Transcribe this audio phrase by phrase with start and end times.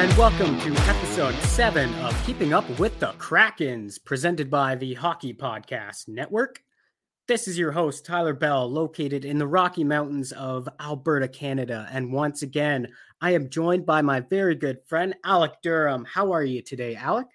[0.00, 5.34] And welcome to episode seven of Keeping Up with the Krakens, presented by the Hockey
[5.34, 6.62] Podcast Network.
[7.28, 11.86] This is your host, Tyler Bell, located in the Rocky Mountains of Alberta, Canada.
[11.92, 12.88] And once again,
[13.20, 16.06] I am joined by my very good friend, Alec Durham.
[16.06, 17.26] How are you today, Alec?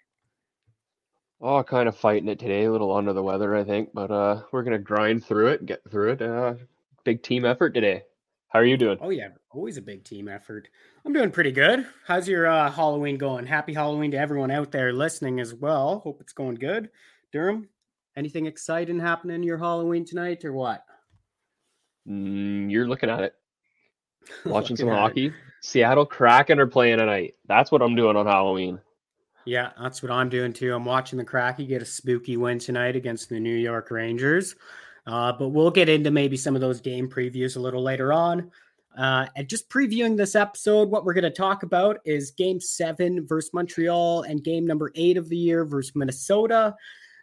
[1.40, 4.42] Oh, kind of fighting it today, a little under the weather, I think, but uh,
[4.52, 6.22] we're gonna grind through it, get through it.
[6.24, 6.56] Uh,
[7.04, 8.02] big team effort today.
[8.48, 8.98] How are you doing?
[9.02, 10.70] Oh, yeah, always a big team effort.
[11.06, 11.86] I'm doing pretty good.
[12.08, 13.46] How's your uh, Halloween going?
[13.46, 16.00] Happy Halloween to everyone out there listening as well.
[16.00, 16.90] Hope it's going good.
[17.32, 17.70] Durham,
[18.18, 20.84] anything exciting happening your Halloween tonight or what?
[22.10, 23.36] Mm, you're looking at it,
[24.46, 25.00] watching some at it.
[25.00, 25.34] hockey.
[25.62, 27.36] Seattle Kraken are playing tonight.
[27.48, 28.80] That's what I'm doing on Halloween.
[29.46, 30.74] Yeah, that's what I'm doing too.
[30.74, 34.56] I'm watching the Kraken get a spooky win tonight against the New York Rangers.
[35.06, 38.50] Uh, but we'll get into maybe some of those game previews a little later on.
[38.98, 43.28] Uh, and just previewing this episode, what we're going to talk about is game seven
[43.28, 46.74] versus Montreal and game number eight of the year versus Minnesota.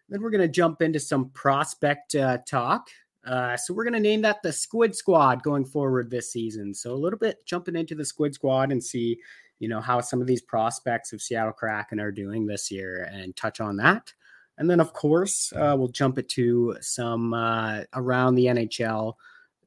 [0.09, 2.89] Then we're going to jump into some prospect uh, talk.
[3.25, 6.75] Uh, so we're going to name that the Squid Squad going forward this season.
[6.75, 9.19] So a little bit jumping into the Squid Squad and see,
[9.59, 13.35] you know, how some of these prospects of Seattle Kraken are doing this year and
[13.37, 14.13] touch on that.
[14.59, 19.15] And then, of course, uh, we'll jump it to some uh, around the NHL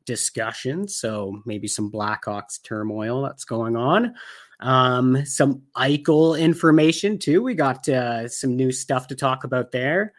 [0.05, 0.87] discussion.
[0.87, 4.13] So maybe some Blackhawks turmoil that's going on.
[4.59, 7.43] Um, some Eichel information too.
[7.43, 10.13] We got uh, some new stuff to talk about there.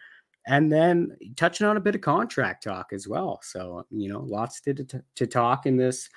[0.49, 3.41] And then touching on a bit of contract talk as well.
[3.43, 6.09] So, you know, lots to, to, to talk in this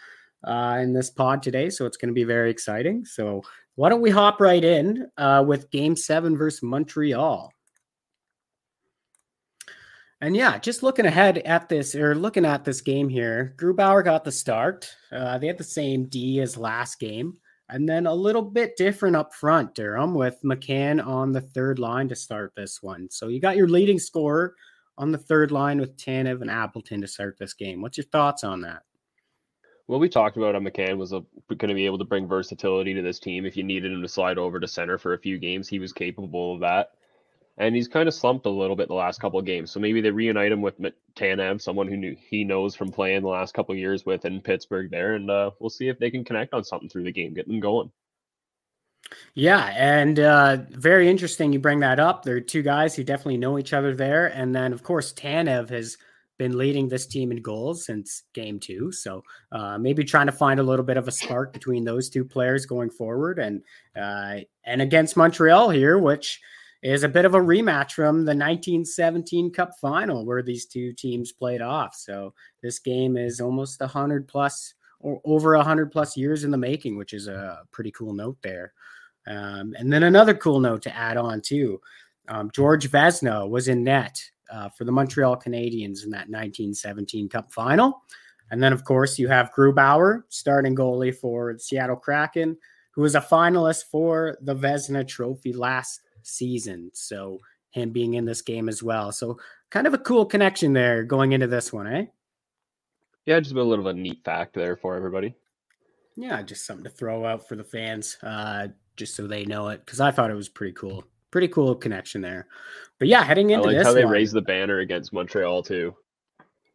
[0.44, 1.70] uh, in this pod today.
[1.70, 3.06] So it's going to be very exciting.
[3.06, 3.42] So
[3.76, 7.52] why don't we hop right in uh, with Game Seven versus Montreal?
[10.22, 14.26] And yeah, just looking ahead at this or looking at this game here, Grubauer got
[14.26, 14.90] the start.
[15.12, 17.38] Uh, they had the same D as last game,
[17.70, 22.10] and then a little bit different up front, Durham, with McCann on the third line
[22.10, 23.08] to start this one.
[23.10, 24.56] So you got your leading scorer
[24.98, 27.82] on the third line with Tanev and Appleton to start this game.
[27.82, 28.84] What's your thoughts on that?
[29.88, 33.02] Well, we talked about on McCann was going to be able to bring versatility to
[33.02, 33.46] this team.
[33.46, 35.94] If you needed him to slide over to center for a few games, he was
[35.94, 36.92] capable of that.
[37.60, 39.70] And he's kind of slumped a little bit the last couple of games.
[39.70, 40.80] So maybe they reunite him with
[41.16, 44.40] Tanev, someone who knew, he knows from playing the last couple of years with in
[44.40, 45.16] Pittsburgh there.
[45.16, 47.60] And uh, we'll see if they can connect on something through the game, get them
[47.60, 47.92] going.
[49.34, 52.24] Yeah, and uh, very interesting you bring that up.
[52.24, 54.28] There are two guys who definitely know each other there.
[54.28, 55.98] And then, of course, Tanev has
[56.38, 58.92] been leading this team in goals since game two.
[58.92, 62.24] So uh, maybe trying to find a little bit of a spark between those two
[62.24, 63.40] players going forward.
[63.40, 63.64] And
[64.00, 66.40] uh, and against Montreal here, which
[66.82, 71.32] is a bit of a rematch from the 1917 Cup final where these two teams
[71.32, 71.96] played off.
[71.96, 76.98] So this game is almost 100 plus or over 100 plus years in the making,
[76.98, 78.74] which is a pretty cool note there.
[79.28, 81.80] Um, and then another cool note to add on too.
[82.28, 84.22] Um, George Vezina was in net
[84.52, 88.02] uh, for the Montreal Canadiens in that 1917 Cup final.
[88.52, 92.58] And then, of course, you have Grubauer, starting goalie for Seattle Kraken,
[92.92, 96.92] who was a finalist for the Vezina Trophy last season.
[96.94, 97.40] So
[97.72, 99.12] him being in this game as well.
[99.12, 99.40] So
[99.70, 102.06] kind of a cool connection there going into this one, eh?
[103.26, 105.36] Yeah, just a little bit of a neat fact there for everybody.
[106.16, 109.86] Yeah, just something to throw out for the fans, uh, just so they know it.
[109.86, 112.48] Because I thought it was pretty cool, pretty cool connection there.
[112.98, 115.64] But yeah, heading I into like this, how they one, raised the banner against Montreal
[115.64, 115.96] too.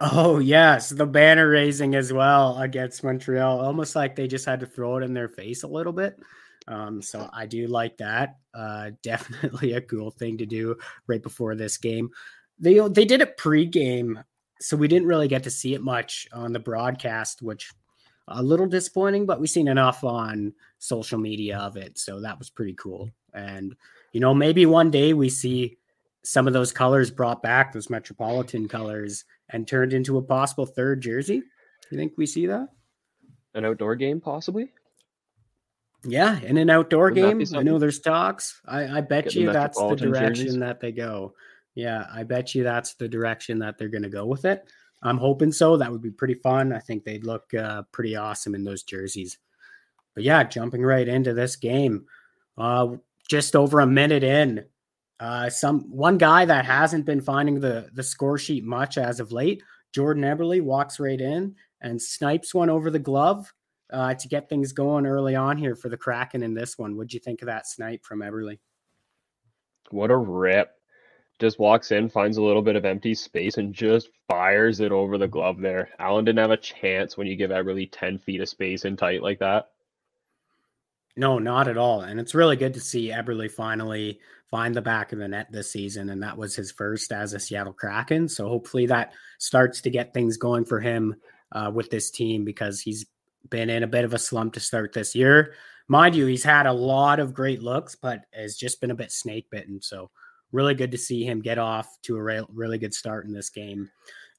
[0.00, 4.66] Oh yes, the banner raising as well against Montreal, almost like they just had to
[4.66, 6.16] throw it in their face a little bit.
[6.66, 8.36] Um, so I do like that.
[8.54, 10.76] Uh, definitely a cool thing to do
[11.06, 12.10] right before this game.
[12.58, 14.20] They they did it pre-game,
[14.60, 17.72] so we didn't really get to see it much on the broadcast, which
[18.28, 19.26] a little disappointing.
[19.26, 23.10] But we've seen enough on social media of it, so that was pretty cool.
[23.32, 23.74] And
[24.12, 25.78] you know, maybe one day we see
[26.22, 31.00] some of those colors brought back, those metropolitan colors, and turned into a possible third
[31.00, 31.42] jersey.
[31.90, 32.68] You think we see that?
[33.54, 34.72] An outdoor game, possibly.
[36.04, 37.58] Yeah, in an outdoor Wouldn't game.
[37.58, 38.60] I know there's talks.
[38.66, 40.58] I, I bet Get you the that's the direction jerseys.
[40.58, 41.34] that they go.
[41.74, 44.68] Yeah, I bet you that's the direction that they're going to go with it.
[45.02, 45.76] I'm hoping so.
[45.76, 46.72] That would be pretty fun.
[46.72, 49.38] I think they'd look uh, pretty awesome in those jerseys.
[50.14, 52.06] But yeah, jumping right into this game,
[52.56, 52.96] uh,
[53.28, 54.64] just over a minute in,
[55.20, 59.32] uh, some one guy that hasn't been finding the the score sheet much as of
[59.32, 59.62] late,
[59.92, 63.52] Jordan Eberle walks right in and snipes one over the glove
[63.92, 66.96] uh, to get things going early on here for the Kraken in this one.
[66.96, 68.58] What'd you think of that snipe from Eberle?
[69.90, 70.70] What a rip.
[71.40, 75.18] Just walks in, finds a little bit of empty space, and just fires it over
[75.18, 75.90] the glove there.
[75.98, 79.22] Allen didn't have a chance when you give Eberle 10 feet of space in tight
[79.22, 79.70] like that.
[81.16, 82.00] No, not at all.
[82.00, 84.20] And it's really good to see Eberle finally
[84.50, 86.10] find the back of the net this season.
[86.10, 88.28] And that was his first as a Seattle Kraken.
[88.28, 91.16] So hopefully that starts to get things going for him
[91.52, 93.06] uh, with this team because he's
[93.50, 95.54] been in a bit of a slump to start this year.
[95.88, 99.12] Mind you, he's had a lot of great looks, but has just been a bit
[99.12, 99.82] snake bitten.
[99.82, 100.10] So,
[100.52, 103.50] really good to see him get off to a re- really good start in this
[103.50, 103.90] game.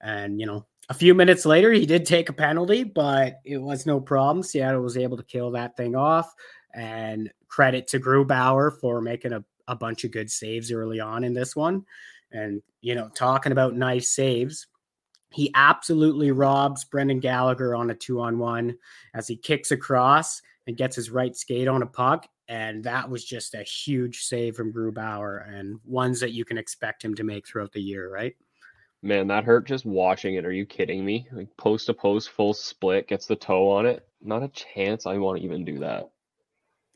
[0.01, 3.85] And, you know, a few minutes later, he did take a penalty, but it was
[3.85, 4.43] no problem.
[4.43, 6.33] Seattle was able to kill that thing off.
[6.73, 11.33] And credit to Grubauer for making a, a bunch of good saves early on in
[11.33, 11.85] this one.
[12.31, 14.67] And, you know, talking about nice saves,
[15.31, 18.77] he absolutely robs Brendan Gallagher on a two on one
[19.13, 22.27] as he kicks across and gets his right skate on a puck.
[22.47, 27.03] And that was just a huge save from Grubauer and ones that you can expect
[27.03, 28.35] him to make throughout the year, right?
[29.01, 30.45] Man, that hurt just watching it.
[30.45, 31.27] Are you kidding me?
[31.31, 34.07] Like post to post, full split, gets the toe on it.
[34.21, 36.09] Not a chance I want to even do that.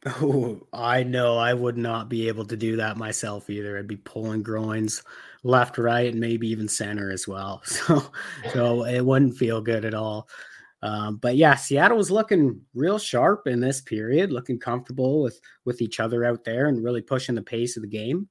[0.06, 3.78] Oh, I know I would not be able to do that myself either.
[3.78, 5.04] I'd be pulling groins
[5.44, 7.62] left, right, and maybe even center as well.
[7.66, 8.12] So,
[8.54, 10.30] so it wouldn't feel good at all.
[10.81, 15.81] Um, but yeah, Seattle was looking real sharp in this period, looking comfortable with with
[15.81, 18.30] each other out there and really pushing the pace of the game.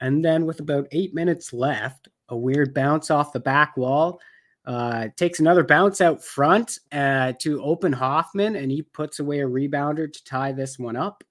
[0.00, 4.20] And then with about eight minutes left, a weird bounce off the back wall.
[4.68, 9.46] Uh, takes another bounce out front uh, to open Hoffman, and he puts away a
[9.46, 11.24] rebounder to tie this one up.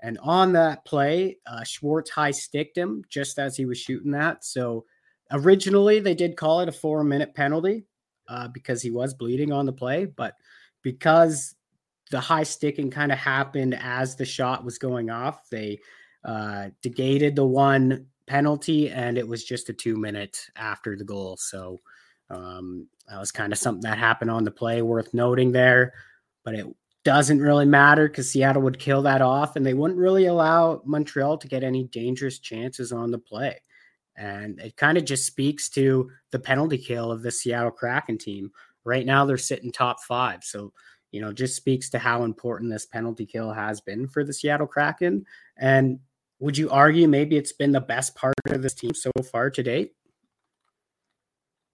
[0.00, 4.42] And on that play, uh, Schwartz high sticked him just as he was shooting that.
[4.42, 4.86] So
[5.30, 7.84] originally they did call it a four minute penalty
[8.26, 10.06] uh, because he was bleeding on the play.
[10.06, 10.36] But
[10.80, 11.56] because
[12.10, 15.78] the high sticking kind of happened as the shot was going off, they
[16.24, 21.36] uh, negated the one penalty and it was just a two minute after the goal.
[21.38, 21.80] So
[22.30, 25.94] um, that was kind of something that happened on the play worth noting there.
[26.44, 26.66] But it
[27.04, 31.38] doesn't really matter because Seattle would kill that off and they wouldn't really allow Montreal
[31.38, 33.60] to get any dangerous chances on the play.
[34.16, 38.50] And it kind of just speaks to the penalty kill of the Seattle Kraken team.
[38.84, 40.42] Right now, they're sitting top five.
[40.42, 40.72] So,
[41.12, 44.66] you know, just speaks to how important this penalty kill has been for the Seattle
[44.66, 45.24] Kraken.
[45.56, 46.00] And
[46.40, 49.62] would you argue maybe it's been the best part of this team so far to
[49.62, 49.92] date?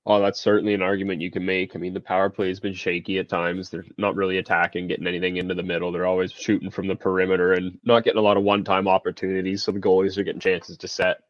[0.06, 1.74] Oh, that's certainly an argument you can make.
[1.74, 3.70] I mean, the power play has been shaky at times.
[3.70, 5.92] They're not really attacking, getting anything into the middle.
[5.92, 9.62] They're always shooting from the perimeter and not getting a lot of one-time opportunities.
[9.62, 11.20] So the goalies are getting chances to set.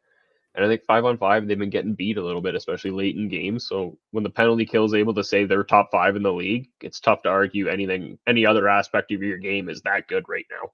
[0.55, 3.15] And I think five on five, they've been getting beat a little bit, especially late
[3.15, 3.65] in games.
[3.65, 6.69] So when the penalty kill is able to say they're top five in the league,
[6.81, 10.45] it's tough to argue anything, any other aspect of your game is that good right
[10.51, 10.71] now.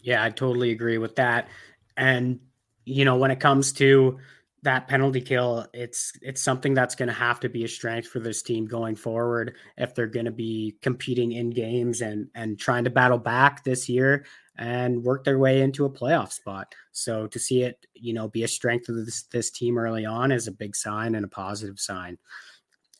[0.00, 1.48] Yeah, I totally agree with that.
[1.96, 2.40] And,
[2.84, 4.18] you know, when it comes to
[4.62, 8.20] that penalty kill, it's it's something that's going to have to be a strength for
[8.20, 12.84] this team going forward if they're going to be competing in games and and trying
[12.84, 14.24] to battle back this year
[14.58, 16.74] and work their way into a playoff spot.
[16.92, 20.30] So to see it, you know, be a strength of this this team early on
[20.30, 22.18] is a big sign and a positive sign.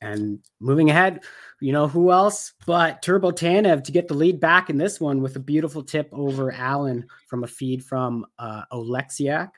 [0.01, 1.21] And moving ahead,
[1.61, 5.23] you know, who else but Turbo Tanev to get the lead back in this one
[5.23, 9.51] with a beautiful tip over Allen from a feed from uh, Oleksiak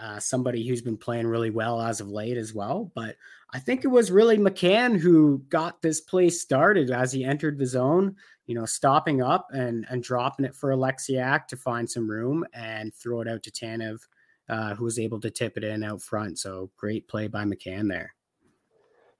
[0.00, 2.90] uh, somebody who's been playing really well as of late as well.
[2.94, 3.16] But
[3.52, 7.66] I think it was really McCann who got this play started as he entered the
[7.66, 12.44] zone, you know, stopping up and, and dropping it for Oleksiak to find some room
[12.52, 14.00] and throw it out to Tanev,
[14.48, 16.38] uh, who was able to tip it in out front.
[16.38, 18.14] So great play by McCann there.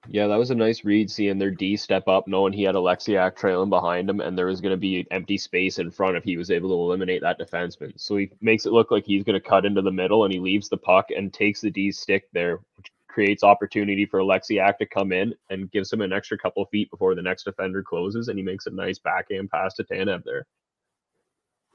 [0.08, 3.36] Yeah, that was a nice read seeing their D step up, knowing he had Oleksiak
[3.36, 6.36] trailing behind him, and there was going to be empty space in front if he
[6.36, 7.92] was able to eliminate that defenseman.
[7.96, 10.40] So he makes it look like he's going to cut into the middle, and he
[10.40, 14.86] leaves the puck and takes the D stick there, which creates opportunity for Oleksiak to
[14.86, 18.38] come in and gives him an extra couple feet before the next defender closes, and
[18.38, 20.46] he makes a nice backhand pass to Tanev there.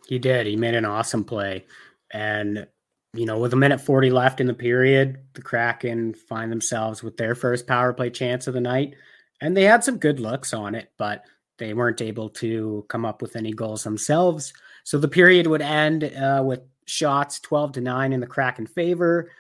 [0.07, 0.45] He did.
[0.45, 1.65] He made an awesome play,
[2.11, 2.67] and
[3.13, 7.17] you know, with a minute 40 left in the period, the Kraken find themselves with
[7.17, 8.95] their first power play chance of the night.
[9.41, 11.23] And they had some good looks on it, but
[11.57, 14.53] they weren't able to come up with any goals themselves.
[14.83, 19.31] So the period would end uh, with shots 12 to 9 in the Kraken favor.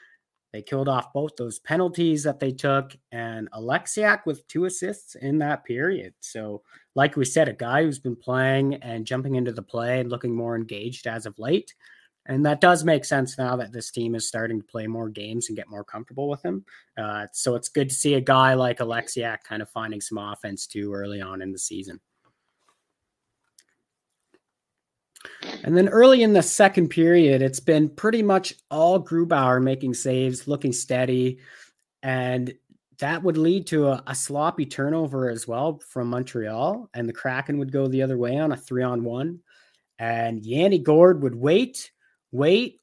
[0.51, 5.37] They killed off both those penalties that they took, and Oleksiak with two assists in
[5.39, 6.15] that period.
[6.21, 6.63] So,
[6.95, 10.35] like we said, a guy who's been playing and jumping into the play and looking
[10.35, 11.75] more engaged as of late.
[12.29, 15.49] And that does make sense now that this team is starting to play more games
[15.49, 16.63] and get more comfortable with him.
[16.95, 20.67] Uh, so it's good to see a guy like Oleksiak kind of finding some offense
[20.67, 21.99] too early on in the season.
[25.63, 30.47] And then early in the second period, it's been pretty much all Grubauer making saves,
[30.47, 31.39] looking steady.
[32.03, 32.53] And
[32.99, 36.89] that would lead to a, a, sloppy turnover as well from Montreal.
[36.93, 39.39] And the Kraken would go the other way on a three on one.
[39.97, 41.91] And Yanni Gourde would wait
[42.31, 42.81] wait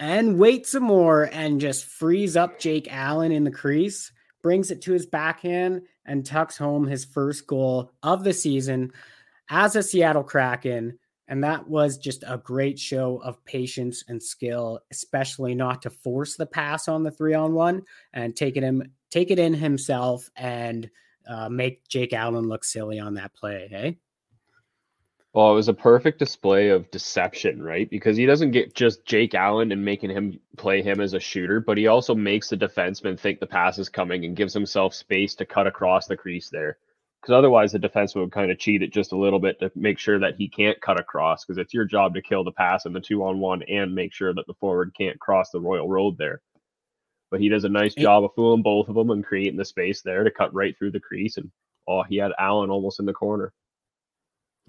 [0.00, 4.82] and wait some more and just frees up Jake Allen in the crease, brings it
[4.82, 8.92] to his backhand, and tucks home his first goal of the season
[9.50, 10.98] as a Seattle Kraken.
[11.26, 16.36] And that was just a great show of patience and skill, especially not to force
[16.36, 17.82] the pass on the three on one
[18.14, 20.88] and take it in, take it in himself and
[21.28, 23.68] uh, make Jake Allen look silly on that play.
[23.70, 23.98] Hey.
[25.34, 27.88] Well, it was a perfect display of deception, right?
[27.88, 31.60] Because he doesn't get just Jake Allen and making him play him as a shooter,
[31.60, 35.34] but he also makes the defenseman think the pass is coming and gives himself space
[35.36, 36.78] to cut across the crease there.
[37.20, 39.98] Because otherwise, the defenseman would kind of cheat it just a little bit to make
[39.98, 41.44] sure that he can't cut across.
[41.44, 44.14] Because it's your job to kill the pass in the two on one and make
[44.14, 46.40] sure that the forward can't cross the Royal Road there.
[47.30, 50.00] But he does a nice job of fooling both of them and creating the space
[50.00, 51.36] there to cut right through the crease.
[51.36, 51.50] And
[51.86, 53.52] oh, he had Allen almost in the corner.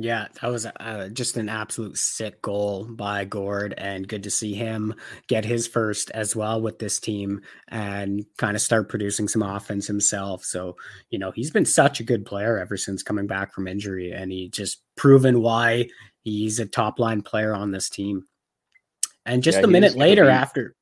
[0.02, 4.54] Yeah, that was uh, just an absolute sick goal by Gourde, and good to see
[4.54, 4.96] him
[5.28, 9.88] get his first as well with this team and kind of start producing some offense
[9.88, 10.46] himself.
[10.46, 10.78] So,
[11.10, 14.32] you know, he's been such a good player ever since coming back from injury, and
[14.32, 15.90] he just proven why
[16.22, 18.24] he's a top line player on this team.
[19.26, 20.76] And just yeah, a minute later, after,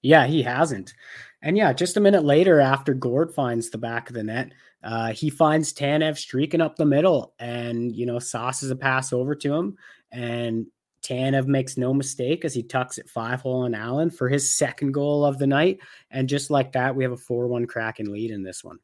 [0.00, 0.94] yeah, he hasn't.
[1.42, 5.12] And yeah, just a minute later, after Gourde finds the back of the net, uh,
[5.12, 9.54] he finds Tanev streaking up the middle and, you know, sauces a pass over to
[9.54, 9.76] him.
[10.12, 10.66] And
[11.02, 14.92] Tanev makes no mistake as he tucks it five hole on Allen for his second
[14.92, 15.78] goal of the night.
[16.10, 18.78] And just like that, we have a 4 1 Kraken lead in this one.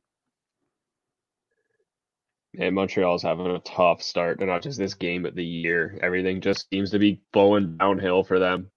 [2.55, 5.99] Man, Montreal's having a tough start to not just this game, but the year.
[6.03, 8.71] Everything just seems to be blowing downhill for them.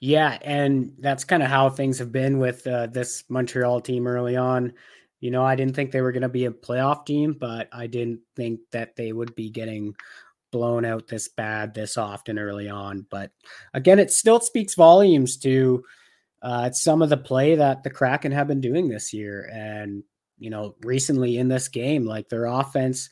[0.00, 4.34] Yeah, and that's kind of how things have been with uh, this Montreal team early
[4.34, 4.72] on.
[5.20, 7.86] You know, I didn't think they were going to be a playoff team, but I
[7.86, 9.94] didn't think that they would be getting
[10.50, 13.06] blown out this bad this often early on.
[13.10, 13.30] But
[13.74, 15.84] again, it still speaks volumes to
[16.40, 19.50] uh, some of the play that the Kraken have been doing this year.
[19.52, 20.02] And,
[20.38, 23.10] you know, recently in this game, like their offense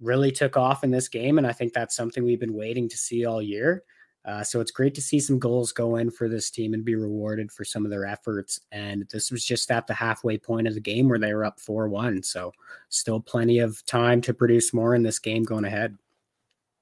[0.00, 1.38] really took off in this game.
[1.38, 3.82] And I think that's something we've been waiting to see all year.
[4.24, 6.94] Uh, so it's great to see some goals go in for this team and be
[6.94, 8.60] rewarded for some of their efforts.
[8.70, 11.58] And this was just at the halfway point of the game where they were up
[11.58, 12.22] 4 1.
[12.22, 12.52] So
[12.88, 15.98] still plenty of time to produce more in this game going ahead.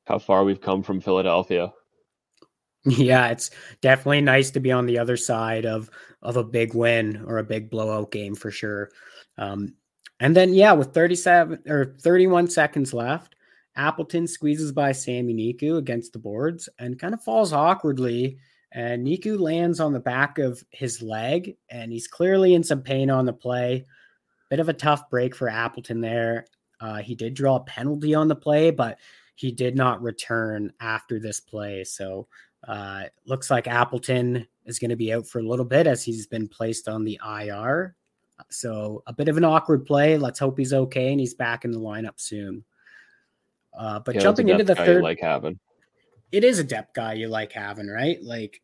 [0.07, 1.73] How far we've come from Philadelphia.
[2.85, 3.51] Yeah, it's
[3.83, 5.91] definitely nice to be on the other side of
[6.23, 8.91] of a big win or a big blowout game for sure.
[9.37, 9.75] Um,
[10.19, 13.35] and then yeah, with 37 or 31 seconds left,
[13.77, 18.39] Appleton squeezes by Sami Niku against the boards and kind of falls awkwardly.
[18.73, 23.11] And Niku lands on the back of his leg, and he's clearly in some pain
[23.11, 23.85] on the play.
[24.49, 26.47] Bit of a tough break for Appleton there.
[26.81, 28.99] Uh, he did draw a penalty on the play, but
[29.35, 31.83] he did not return after this play.
[31.85, 32.29] So
[32.67, 36.27] uh, looks like Appleton is going to be out for a little bit as he's
[36.27, 37.97] been placed on the IR.
[38.51, 40.17] So a bit of an awkward play.
[40.17, 42.65] Let's hope he's okay and he's back in the lineup soon.
[43.73, 45.59] Uh, but yeah, jumping into the third, like having
[46.33, 48.23] it is a depth guy you like having, right?
[48.23, 48.63] Like,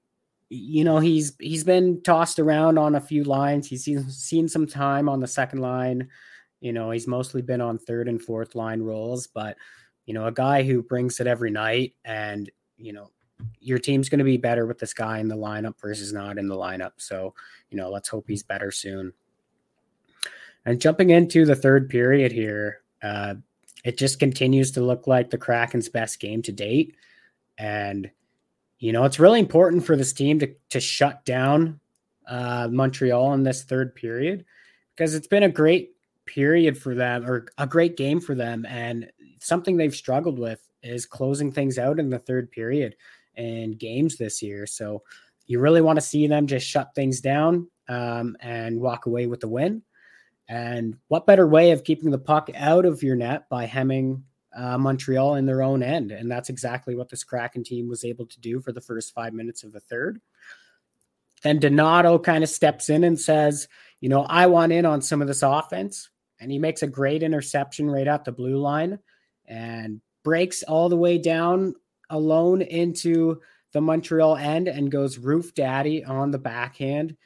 [0.48, 3.68] you know, he's he's been tossed around on a few lines.
[3.68, 6.08] He's seen seen some time on the second line.
[6.60, 9.56] You know, he's mostly been on third and fourth line roles, but
[10.06, 13.10] you know, a guy who brings it every night, and you know,
[13.60, 16.46] your team's going to be better with this guy in the lineup versus not in
[16.46, 16.92] the lineup.
[16.98, 17.34] So,
[17.70, 19.12] you know, let's hope he's better soon.
[20.64, 23.34] And jumping into the third period here, uh,
[23.86, 26.96] it just continues to look like the Kraken's best game to date.
[27.56, 28.10] And,
[28.80, 31.78] you know, it's really important for this team to, to shut down
[32.26, 34.44] uh, Montreal in this third period
[34.90, 35.92] because it's been a great
[36.26, 38.66] period for them or a great game for them.
[38.66, 42.96] And something they've struggled with is closing things out in the third period
[43.36, 44.66] and games this year.
[44.66, 45.04] So
[45.46, 49.38] you really want to see them just shut things down um, and walk away with
[49.38, 49.82] the win.
[50.48, 54.24] And what better way of keeping the puck out of your net by hemming
[54.56, 56.12] uh, Montreal in their own end?
[56.12, 59.32] And that's exactly what this Kraken team was able to do for the first five
[59.32, 60.20] minutes of the third.
[61.42, 63.68] Then Donato kind of steps in and says,
[64.00, 66.10] You know, I want in on some of this offense.
[66.38, 68.98] And he makes a great interception right at the blue line
[69.46, 71.74] and breaks all the way down
[72.10, 73.40] alone into
[73.72, 77.16] the Montreal end and goes roof daddy on the backhand.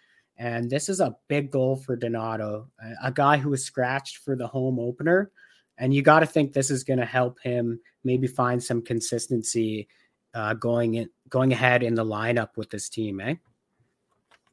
[0.41, 2.67] And this is a big goal for Donato,
[3.05, 5.31] a guy who was scratched for the home opener.
[5.77, 9.87] And you got to think this is going to help him maybe find some consistency
[10.33, 13.35] uh, going in, going ahead in the lineup with this team, eh?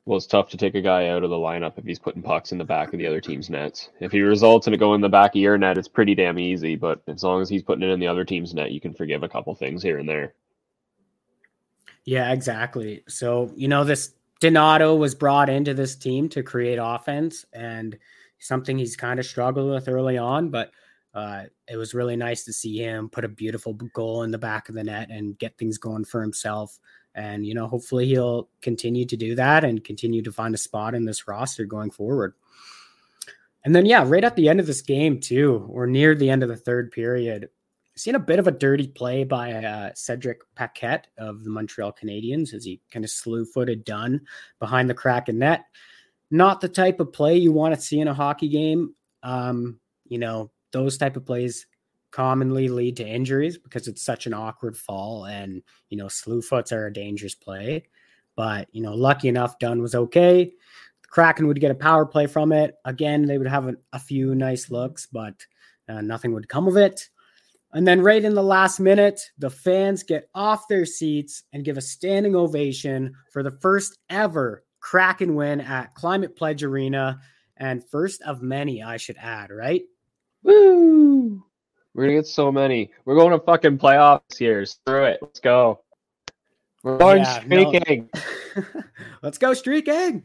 [0.04, 2.52] Well, it's tough to take a guy out of the lineup if he's putting pucks
[2.52, 3.90] in the back of the other team's nets.
[4.02, 6.38] If he results in it going in the back of your net, it's pretty damn
[6.38, 6.76] easy.
[6.76, 9.24] But as long as he's putting it in the other team's net, you can forgive
[9.24, 10.34] a couple things here and there.
[12.04, 13.04] Yeah, exactly.
[13.08, 17.98] So, you know, this Donato was brought into this team to create offense and
[18.40, 20.72] something he's kind of struggled with early on, but
[21.14, 24.70] uh, it was really nice to see him put a beautiful goal in the back
[24.70, 26.78] of the net and get things going for himself.
[27.16, 30.94] And, you know, hopefully he'll continue to do that and continue to find a spot
[30.94, 32.36] in this roster going forward.
[33.66, 36.44] And then, yeah, right at the end of this game, too, or near the end
[36.44, 37.50] of the third period,
[38.00, 42.54] seen a bit of a dirty play by uh, Cedric Paquette of the Montreal Canadiens
[42.54, 44.22] as he kind of slew footed Dunn
[44.60, 45.66] behind the crack Kraken net.
[46.30, 48.94] Not the type of play you want to see in a hockey game.
[49.24, 51.66] Um, you know, those type of plays
[52.12, 56.72] commonly lead to injuries because it's such an awkward fall and you know slew foots
[56.72, 57.84] are a dangerous play
[58.36, 62.26] but you know lucky enough Dunn was okay the kraken would get a power play
[62.26, 65.46] from it again they would have a, a few nice looks but
[65.90, 67.10] uh, nothing would come of it
[67.74, 71.78] and then right in the last minute the fans get off their seats and give
[71.78, 77.20] a standing ovation for the first ever kraken win at climate pledge arena
[77.58, 79.84] and first of many i should add right
[80.44, 81.44] Woo!
[81.94, 82.92] We're gonna get so many.
[83.06, 84.66] We're going to fucking playoffs here.
[84.66, 85.20] Screw it.
[85.22, 85.82] Let's go.
[86.84, 88.10] We're going yeah, streaking.
[88.56, 88.64] No.
[89.24, 90.24] Let's go streaking.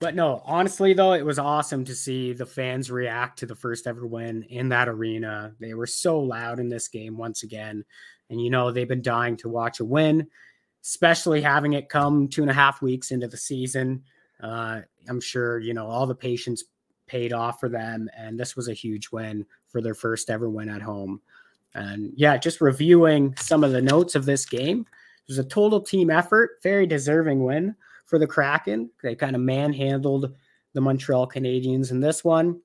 [0.00, 3.86] But no, honestly though, it was awesome to see the fans react to the first
[3.86, 5.54] ever win in that arena.
[5.60, 7.84] They were so loud in this game once again.
[8.30, 10.26] And you know, they've been dying to watch a win,
[10.82, 14.02] especially having it come two and a half weeks into the season.
[14.42, 16.64] Uh, I'm sure, you know, all the patience
[17.06, 18.08] paid off for them.
[18.16, 21.20] And this was a huge win for their first ever win at home.
[21.74, 24.80] And yeah, just reviewing some of the notes of this game.
[24.80, 27.76] It was a total team effort, very deserving win
[28.10, 28.90] for the Kraken.
[29.02, 30.34] They kind of manhandled
[30.74, 32.60] the Montreal Canadiens in this one.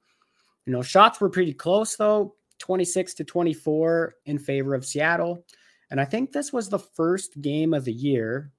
[0.66, 5.46] You know, shots were pretty close though, 26 to 24 in favor of Seattle.
[5.92, 8.52] And I think this was the first game of the year.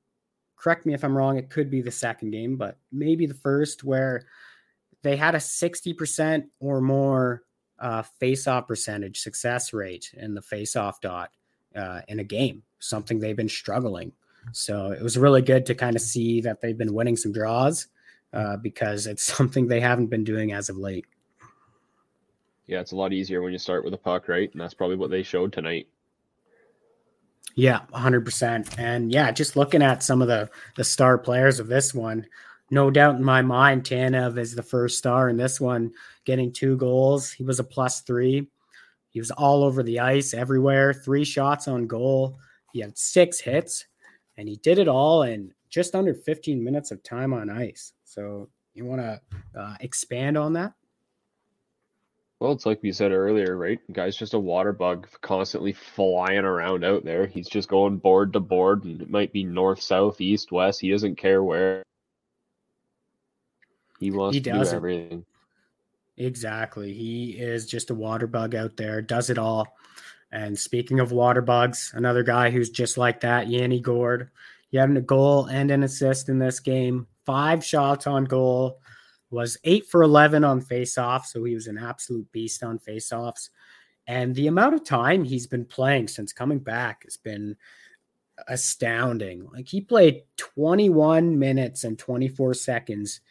[0.57, 3.83] Correct me if I'm wrong, it could be the second game, but maybe the first
[3.83, 4.23] where
[5.03, 7.43] they had a 60% or more
[7.81, 11.31] uh, face-off percentage success rate in the face-off dot
[11.75, 14.13] uh, in a game, something they've been struggling.
[14.53, 17.89] So it was really good to kind of see that they've been winning some draws
[18.33, 21.07] uh, because it's something they haven't been doing as of late.
[22.67, 24.51] Yeah, it's a lot easier when you start with a puck, right?
[24.53, 25.87] And that's probably what they showed tonight.
[27.55, 28.79] Yeah, 100%.
[28.79, 32.27] And yeah, just looking at some of the the star players of this one,
[32.71, 35.93] no doubt in my mind, Tanev is the first star in this one,
[36.25, 37.31] getting two goals.
[37.31, 38.49] He was a plus three.
[39.11, 42.39] He was all over the ice, everywhere, three shots on goal.
[42.73, 43.87] He had six hits,
[44.37, 47.93] and he did it all in just under 15 minutes of time on ice.
[48.05, 49.21] So, you want to
[49.59, 50.75] uh, expand on that?
[52.39, 53.81] Well, it's like we said earlier, right?
[53.87, 57.27] The guy's just a water bug constantly flying around out there.
[57.27, 60.81] He's just going board to board, and it might be north, south, east, west.
[60.83, 61.83] He doesn't care where.
[63.99, 65.25] He wants he to do everything.
[66.19, 66.93] Exactly.
[66.93, 69.75] He is just a water bug out there, does it all.
[70.37, 74.29] And speaking of water bugs, another guy who's just like that, Yanni Gourde.
[74.69, 78.79] He had a goal and an assist in this game, five shots on goal,
[79.31, 81.29] was eight for 11 on faceoffs.
[81.29, 83.49] So he was an absolute beast on faceoffs.
[84.07, 87.57] And the amount of time he's been playing since coming back has been
[88.47, 89.49] astounding.
[89.51, 93.23] Like he played 21 minutes and 24 seconds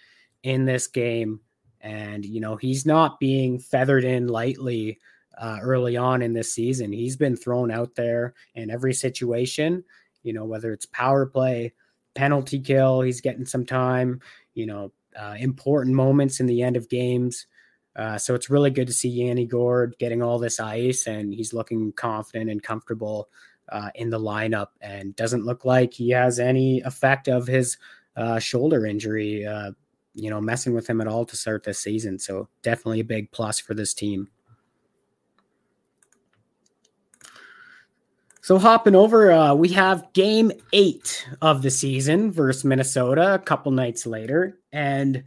[0.42, 1.40] in this game
[1.82, 5.00] And, you know, he's not being feathered in lightly
[5.38, 6.92] uh, early on in this season.
[6.92, 9.84] He's been thrown out there in every situation,
[10.24, 11.74] you know, whether it's power play,
[12.16, 14.22] penalty kill, he's getting some time,
[14.54, 17.48] you know, uh, important moments in the end of games.
[17.96, 21.54] Uh, so it's really good to see Yanni Gourde getting all this ice and he's
[21.54, 23.30] looking confident and comfortable
[23.70, 27.78] uh, in the lineup and doesn't look like he has any effect of his
[28.18, 29.72] uh, shoulder injury, uh,
[30.14, 32.20] you know, messing with him at all to start this season.
[32.20, 34.30] So definitely a big plus for this team.
[38.46, 43.72] So hopping over, uh, we have game eight of the season versus Minnesota a couple
[43.72, 44.60] nights later.
[44.72, 45.24] And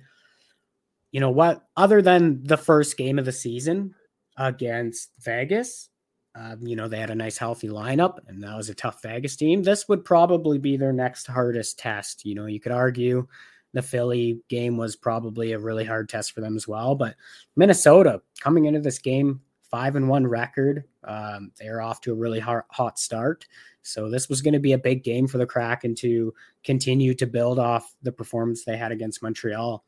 [1.11, 1.67] you know what?
[1.77, 3.97] Other than the first game of the season
[4.37, 5.89] against Vegas,
[6.37, 9.35] um, you know, they had a nice healthy lineup and that was a tough Vegas
[9.35, 9.65] team.
[9.65, 12.25] This would probably be their next hardest test.
[12.25, 13.27] You know, you could argue
[13.73, 16.95] the Philly game was probably a really hard test for them as well.
[16.95, 17.17] But
[17.57, 20.85] Minnesota coming into this game five and one record.
[21.05, 23.47] Um, they're off to a really hot, hot start.
[23.83, 27.27] So this was going to be a big game for the Kraken to continue to
[27.27, 29.85] build off the performance they had against Montreal.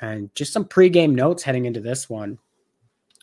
[0.00, 2.38] And just some pregame notes heading into this one.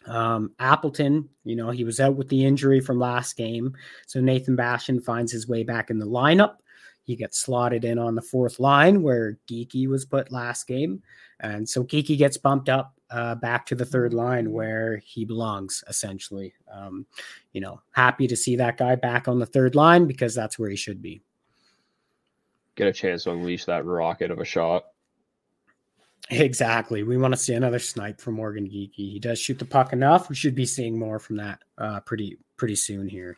[0.05, 3.75] Um, Appleton, you know, he was out with the injury from last game.
[4.07, 6.55] So Nathan Bastian finds his way back in the lineup.
[7.03, 11.01] He gets slotted in on the fourth line where Geekie was put last game.
[11.39, 15.83] And so Geekie gets bumped up uh, back to the third line where he belongs,
[15.87, 16.53] essentially.
[16.71, 17.05] Um,
[17.53, 20.69] you know, happy to see that guy back on the third line because that's where
[20.69, 21.21] he should be.
[22.75, 24.85] Get a chance to unleash that rocket of a shot.
[26.29, 27.03] Exactly.
[27.03, 28.93] We want to see another snipe from Morgan Geekie.
[28.95, 30.29] He does shoot the puck enough.
[30.29, 33.35] We should be seeing more from that uh, pretty pretty soon here.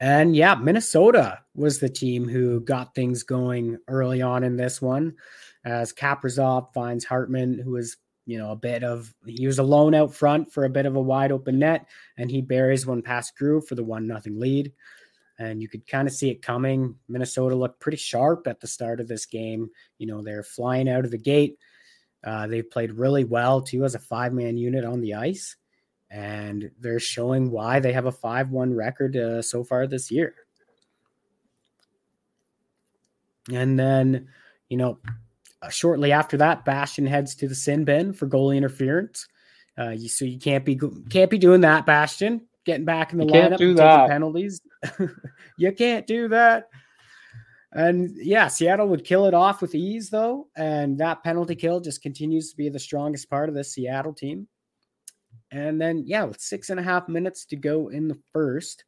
[0.00, 5.14] And yeah, Minnesota was the team who got things going early on in this one,
[5.64, 7.98] as Kaprizov finds Hartman, who was
[8.30, 11.00] you know, a bit of he was alone out front for a bit of a
[11.00, 14.72] wide open net, and he buries one past Groove for the one nothing lead.
[15.40, 16.94] And you could kind of see it coming.
[17.08, 19.68] Minnesota looked pretty sharp at the start of this game.
[19.98, 21.58] You know, they're flying out of the gate.
[22.22, 25.56] Uh, they've played really well too as a five man unit on the ice,
[26.08, 30.36] and they're showing why they have a five one record uh, so far this year.
[33.50, 34.28] And then,
[34.68, 34.98] you know,
[35.62, 39.26] uh, shortly after that, Bastian heads to the sin bin for goalie interference.
[39.78, 42.46] Uh, you, so you can't be can't be doing that, Bastian.
[42.66, 44.08] Getting back in the you lineup, can't do that.
[44.08, 44.60] penalties.
[45.58, 46.68] you can't do that.
[47.72, 50.48] And yeah, Seattle would kill it off with ease, though.
[50.56, 54.48] And that penalty kill just continues to be the strongest part of the Seattle team.
[55.52, 58.84] And then, yeah, with six and a half minutes to go in the first,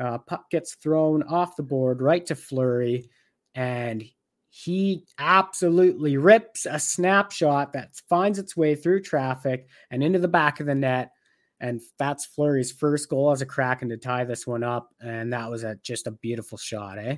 [0.00, 3.10] uh, puck gets thrown off the board right to Fleury,
[3.54, 4.04] and
[4.50, 10.58] he absolutely rips a snapshot that finds its way through traffic and into the back
[10.58, 11.12] of the net.
[11.60, 14.90] And that's Fleury's first goal as a Kraken to tie this one up.
[15.00, 17.16] And that was a, just a beautiful shot, eh?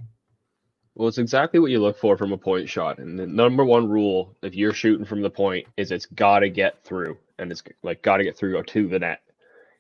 [0.95, 2.99] Well, it's exactly what you look for from a point shot.
[2.99, 6.51] And the number one rule, if you're shooting from the point, is it's got to
[6.51, 7.17] get through.
[7.39, 9.23] And it's like got to get through or to the net.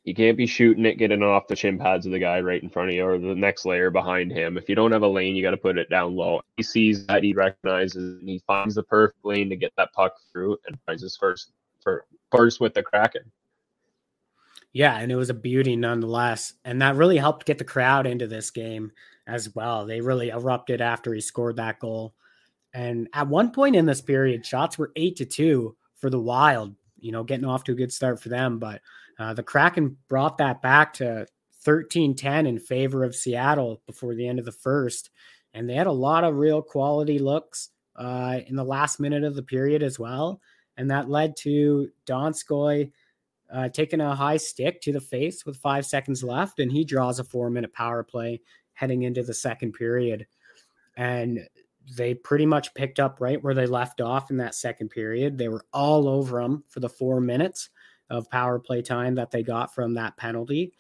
[0.05, 2.69] You can't be shooting it, getting off the shin pads of the guy right in
[2.69, 4.57] front of you or the next layer behind him.
[4.57, 6.41] If you don't have a lane, you got to put it down low.
[6.57, 10.15] He sees that, he recognizes, and he finds the perfect lane to get that puck
[10.33, 13.31] through and finds his first for first with the Kraken.
[14.73, 16.55] Yeah, and it was a beauty nonetheless.
[16.65, 18.91] And that really helped get the crowd into this game
[19.27, 19.87] as well.
[19.87, 22.15] They really erupted after he scored that goal.
[22.75, 26.75] And at one point in this period, shots were eight to two for the Wild,
[26.99, 28.59] you know, getting off to a good start for them.
[28.59, 28.81] But
[29.19, 31.27] uh, the Kraken brought that back to
[31.65, 35.11] 13 10 in favor of Seattle before the end of the first.
[35.55, 39.37] And they had a lot of real quality looks uh, in the last minute of
[39.37, 40.41] the period as well.
[40.77, 42.91] And that led to Donskoy
[43.53, 46.59] uh, taking a high stick to the face with five seconds left.
[46.59, 48.41] And he draws a four minute power play
[48.73, 50.27] heading into the second period.
[50.97, 51.41] And
[51.97, 55.37] they pretty much picked up right where they left off in that second period.
[55.37, 57.69] They were all over them for the four minutes
[58.13, 60.73] of power play time that they got from that penalty.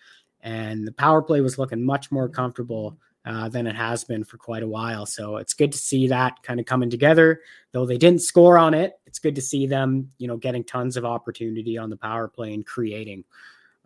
[0.42, 4.37] And the power play was looking much more comfortable uh, than it has been for
[4.37, 5.07] quite a while.
[5.07, 7.40] So it's good to see that kind of coming together.
[7.71, 10.97] Though they didn't score on it, it's good to see them, you know, getting tons
[10.97, 13.25] of opportunity on the power play and creating.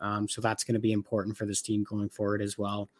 [0.01, 2.91] Um, so that's going to be important for this team going forward as well.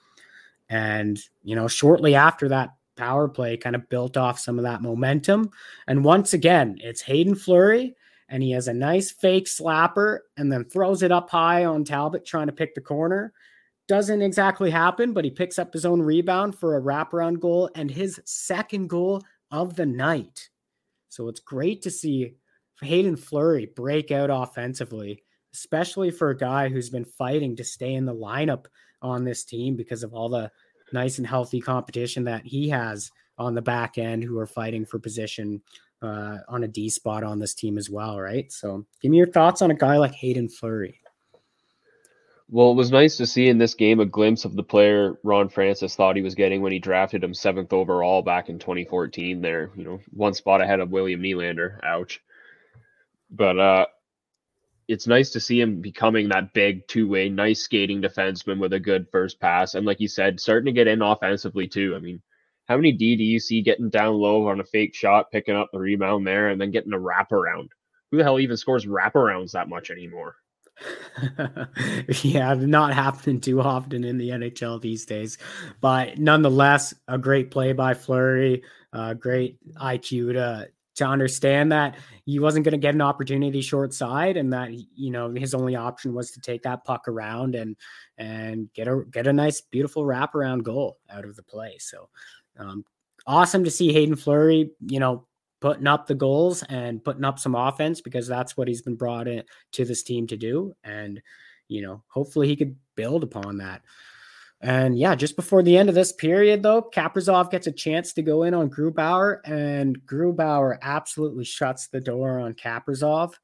[0.69, 4.83] And, you know, shortly after that power play kind of built off some of that
[4.83, 5.51] momentum.
[5.87, 7.97] And once again, it's Hayden Fleury
[8.29, 12.25] and he has a nice fake slapper and then throws it up high on Talbot
[12.25, 13.33] trying to pick the corner.
[13.89, 17.91] Doesn't exactly happen, but he picks up his own rebound for a wraparound goal and
[17.91, 20.49] his second goal of the night.
[21.09, 22.35] So it's great to see
[22.83, 25.23] Hayden Fleury break out offensively,
[25.55, 28.67] especially for a guy who's been fighting to stay in the lineup
[29.01, 30.51] on this team because of all the
[30.93, 34.99] nice and healthy competition that he has on the back end who are fighting for
[34.99, 35.63] position
[36.03, 38.51] uh, on a D spot on this team as well, right?
[38.53, 41.01] So, give me your thoughts on a guy like Hayden Fleury.
[42.49, 45.49] Well, it was nice to see in this game a glimpse of the player Ron
[45.49, 49.41] Francis thought he was getting when he drafted him seventh overall back in 2014.
[49.41, 51.81] There, you know, one spot ahead of William Nylander.
[51.83, 52.21] Ouch.
[53.31, 53.87] But uh,
[54.87, 58.81] it's nice to see him becoming that big two way, nice skating defenseman with a
[58.81, 59.75] good first pass.
[59.75, 61.95] And like you said, starting to get in offensively too.
[61.97, 62.23] I mean,
[62.67, 65.71] how many D do you see getting down low on a fake shot, picking up
[65.73, 67.69] the rebound there, and then getting a wraparound?
[68.11, 70.37] Who the hell even scores wraparounds that much anymore?
[72.23, 75.39] yeah, not happening too often in the NHL these days,
[75.81, 82.39] but nonetheless, a great play by Fleury, uh, great IQ to to understand that he
[82.39, 86.15] wasn't going to get an opportunity short side and that you know his only option
[86.15, 87.77] was to take that puck around and
[88.19, 92.09] and get a get a nice beautiful wraparound goal out of the play so
[92.59, 92.85] um,
[93.27, 95.27] awesome to see Hayden Fleury, you know
[95.61, 99.27] putting up the goals and putting up some offense because that's what he's been brought
[99.27, 99.43] in
[99.73, 100.75] to this team to do.
[100.85, 101.21] And
[101.69, 103.83] you know hopefully he could build upon that.
[104.61, 108.23] And yeah, just before the end of this period, though, Kaprizov gets a chance to
[108.23, 113.35] go in on Grubauer, and Grubauer absolutely shuts the door on Kaprizov,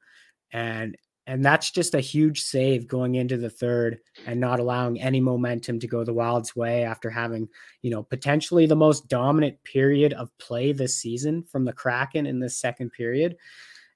[0.52, 5.20] and and that's just a huge save going into the third and not allowing any
[5.20, 7.48] momentum to go the Wild's way after having
[7.82, 12.40] you know potentially the most dominant period of play this season from the Kraken in
[12.40, 13.36] this second period.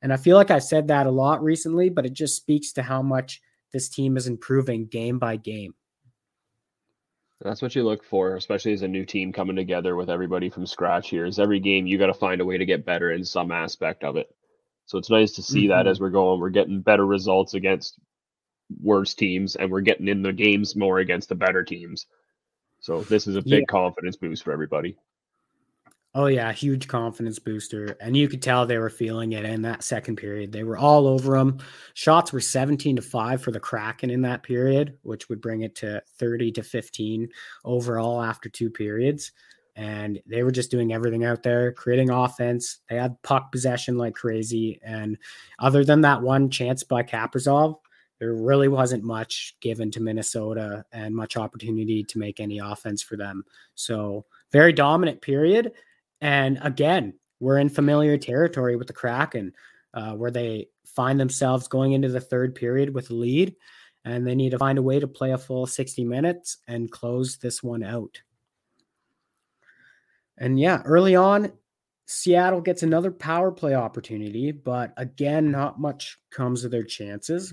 [0.02, 2.82] And I feel like I've said that a lot recently, but it just speaks to
[2.82, 3.40] how much
[3.72, 5.74] this team is improving game by game.
[7.40, 10.66] That's what you look for, especially as a new team coming together with everybody from
[10.66, 11.26] scratch here.
[11.26, 14.04] Is every game you got to find a way to get better in some aspect
[14.04, 14.34] of it.
[14.86, 15.70] So it's nice to see mm-hmm.
[15.70, 17.98] that as we're going, we're getting better results against
[18.82, 22.06] worse teams and we're getting in the games more against the better teams.
[22.80, 23.66] So this is a big yeah.
[23.68, 24.96] confidence boost for everybody.
[26.14, 29.82] Oh yeah, huge confidence booster, and you could tell they were feeling it in that
[29.82, 30.50] second period.
[30.50, 31.58] They were all over them.
[31.92, 35.74] Shots were 17 to 5 for the Kraken in that period, which would bring it
[35.74, 37.28] to 30 to 15
[37.66, 39.32] overall after two periods.
[39.76, 42.78] And they were just doing everything out there, creating offense.
[42.88, 44.80] They had puck possession like crazy.
[44.82, 45.18] And
[45.58, 47.76] other than that one chance by Kaprizov,
[48.18, 53.16] there really wasn't much given to Minnesota and much opportunity to make any offense for
[53.16, 53.44] them.
[53.74, 55.72] So, very dominant period.
[56.22, 59.52] And again, we're in familiar territory with the Kraken,
[59.92, 63.54] uh, where they find themselves going into the third period with a lead,
[64.04, 67.36] and they need to find a way to play a full 60 minutes and close
[67.36, 68.22] this one out.
[70.38, 71.52] And yeah, early on,
[72.06, 77.52] Seattle gets another power play opportunity, but again, not much comes of their chances.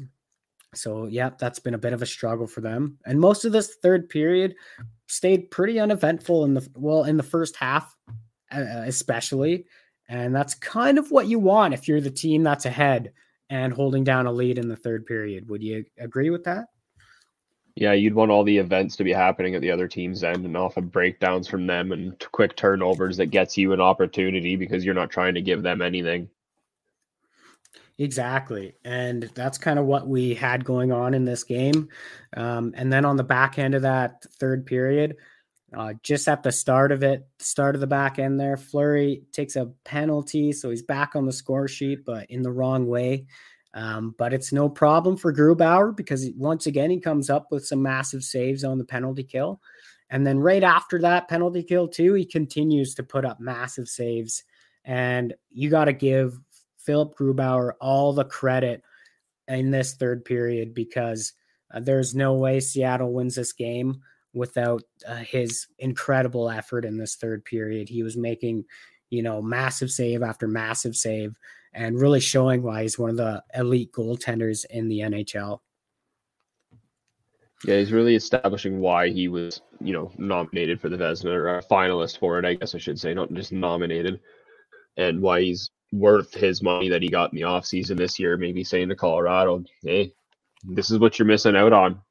[0.75, 2.97] So, yeah, that's been a bit of a struggle for them.
[3.05, 4.55] And most of this third period
[5.07, 7.95] stayed pretty uneventful in the well in the first half
[8.53, 9.65] especially.
[10.09, 13.13] And that's kind of what you want if you're the team that's ahead
[13.49, 15.49] and holding down a lead in the third period.
[15.49, 16.65] Would you agree with that?
[17.75, 20.55] Yeah, you'd want all the events to be happening at the other team's end and
[20.55, 24.93] off of breakdowns from them and quick turnovers that gets you an opportunity because you're
[24.93, 26.29] not trying to give them anything.
[27.97, 28.75] Exactly.
[28.83, 31.89] And that's kind of what we had going on in this game.
[32.35, 35.17] Um, and then on the back end of that third period,
[35.75, 39.55] uh, just at the start of it, start of the back end there, Fleury takes
[39.55, 43.25] a penalty, so he's back on the score sheet, but in the wrong way.
[43.73, 47.81] Um, but it's no problem for Grubauer because once again he comes up with some
[47.81, 49.59] massive saves on the penalty kill,
[50.09, 54.43] and then right after that penalty kill too, he continues to put up massive saves.
[54.85, 56.39] And you got to give
[56.77, 58.83] Philip Grubauer all the credit
[59.47, 61.33] in this third period because
[61.73, 64.01] uh, there's no way Seattle wins this game
[64.33, 67.89] without uh, his incredible effort in this third period.
[67.89, 68.65] He was making,
[69.09, 71.35] you know, massive save after massive save
[71.73, 75.59] and really showing why he's one of the elite goaltenders in the NHL.
[77.65, 81.63] Yeah, he's really establishing why he was, you know, nominated for the Vezina or a
[81.63, 84.19] finalist for it, I guess I should say, not just nominated,
[84.97, 88.63] and why he's worth his money that he got in the offseason this year, maybe
[88.63, 90.13] saying to Colorado, hey,
[90.63, 92.01] this is what you're missing out on.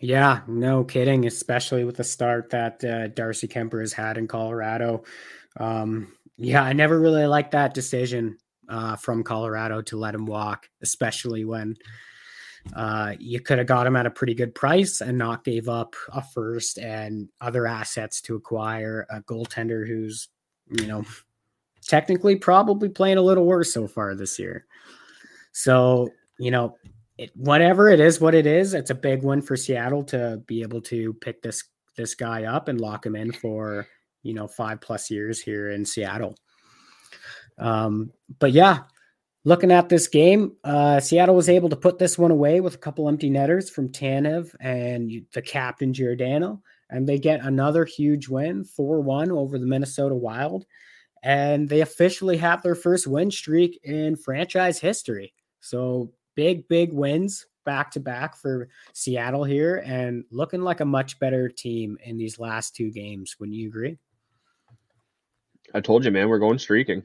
[0.00, 5.04] Yeah, no kidding, especially with the start that uh, Darcy Kuemper has had in Colorado.
[5.58, 10.68] Um, yeah, I never really liked that decision uh, from Colorado to let him walk,
[10.82, 11.76] especially when
[12.74, 15.96] uh, you could have got him at a pretty good price and not gave up
[16.12, 20.28] a first and other assets to acquire a goaltender who's,
[20.70, 21.04] you know,
[21.82, 24.66] technically probably playing a little worse so far this year.
[25.52, 26.76] So, you know,
[27.16, 30.62] it, whatever it is, what it is, it's a big win for Seattle to be
[30.62, 31.64] able to pick this
[31.96, 33.88] this guy up and lock him in for
[34.22, 36.36] you know five plus years here in Seattle.
[37.58, 38.80] Um, but yeah,
[39.44, 42.78] looking at this game, uh, Seattle was able to put this one away with a
[42.78, 48.64] couple empty netters from Tanev and the captain Giordano, and they get another huge win,
[48.64, 50.66] four one over the Minnesota Wild,
[51.22, 55.34] and they officially have their first win streak in franchise history.
[55.60, 61.18] So big, big wins back to back for Seattle here and looking like a much
[61.18, 63.36] better team in these last two games.
[63.38, 63.98] Wouldn't you agree?
[65.74, 67.02] I told you, man, we're going streaking.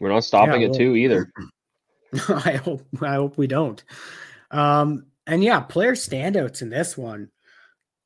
[0.00, 1.32] We're not stopping yeah, well, it too either.
[2.28, 3.82] I hope I hope we don't.
[4.50, 7.30] Um, and yeah, player standouts in this one.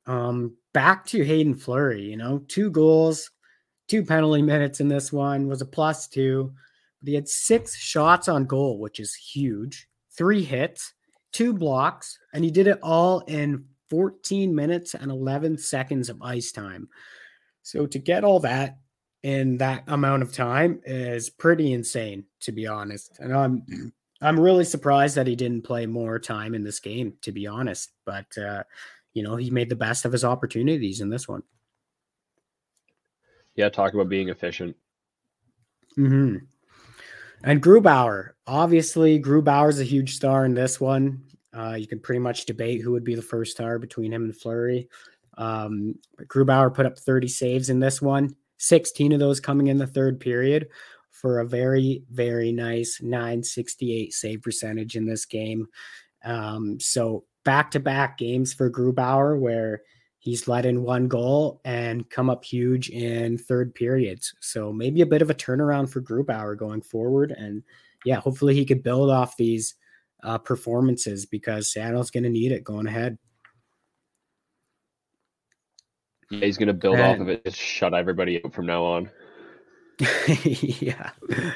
[0.05, 3.31] Um, back to Hayden Fleury, you know, two goals,
[3.87, 6.53] two penalty minutes in this one was a plus two.
[7.01, 9.87] But he had six shots on goal, which is huge
[10.19, 10.93] three hits,
[11.31, 16.51] two blocks, and he did it all in 14 minutes and 11 seconds of ice
[16.51, 16.89] time.
[17.63, 18.77] So to get all that
[19.23, 23.17] in that amount of time is pretty insane, to be honest.
[23.19, 27.31] And I'm I'm really surprised that he didn't play more time in this game, to
[27.31, 27.91] be honest.
[28.05, 28.63] But uh,
[29.13, 31.43] you know, he made the best of his opportunities in this one.
[33.55, 34.75] Yeah, talk about being efficient.
[35.95, 36.37] Hmm.
[37.43, 41.23] And Grubauer, obviously, Grubauer is a huge star in this one.
[41.53, 44.35] Uh, you can pretty much debate who would be the first star between him and
[44.35, 44.89] Fleury.
[45.37, 49.87] Um, Grubauer put up 30 saves in this one, 16 of those coming in the
[49.87, 50.67] third period
[51.09, 55.67] for a very, very nice 968 save percentage in this game.
[56.23, 59.81] Um, so back to back games for Grubauer where
[60.19, 64.33] he's let in one goal and come up huge in third periods.
[64.41, 67.31] So maybe a bit of a turnaround for Grubauer going forward.
[67.31, 67.63] And
[68.05, 69.75] yeah, hopefully he could build off these
[70.23, 73.17] uh, performances because Seattle's going to need it going ahead.
[76.29, 77.43] Yeah, he's going to build and, off of it.
[77.43, 79.09] Just shut everybody out from now on.
[80.27, 81.09] yeah,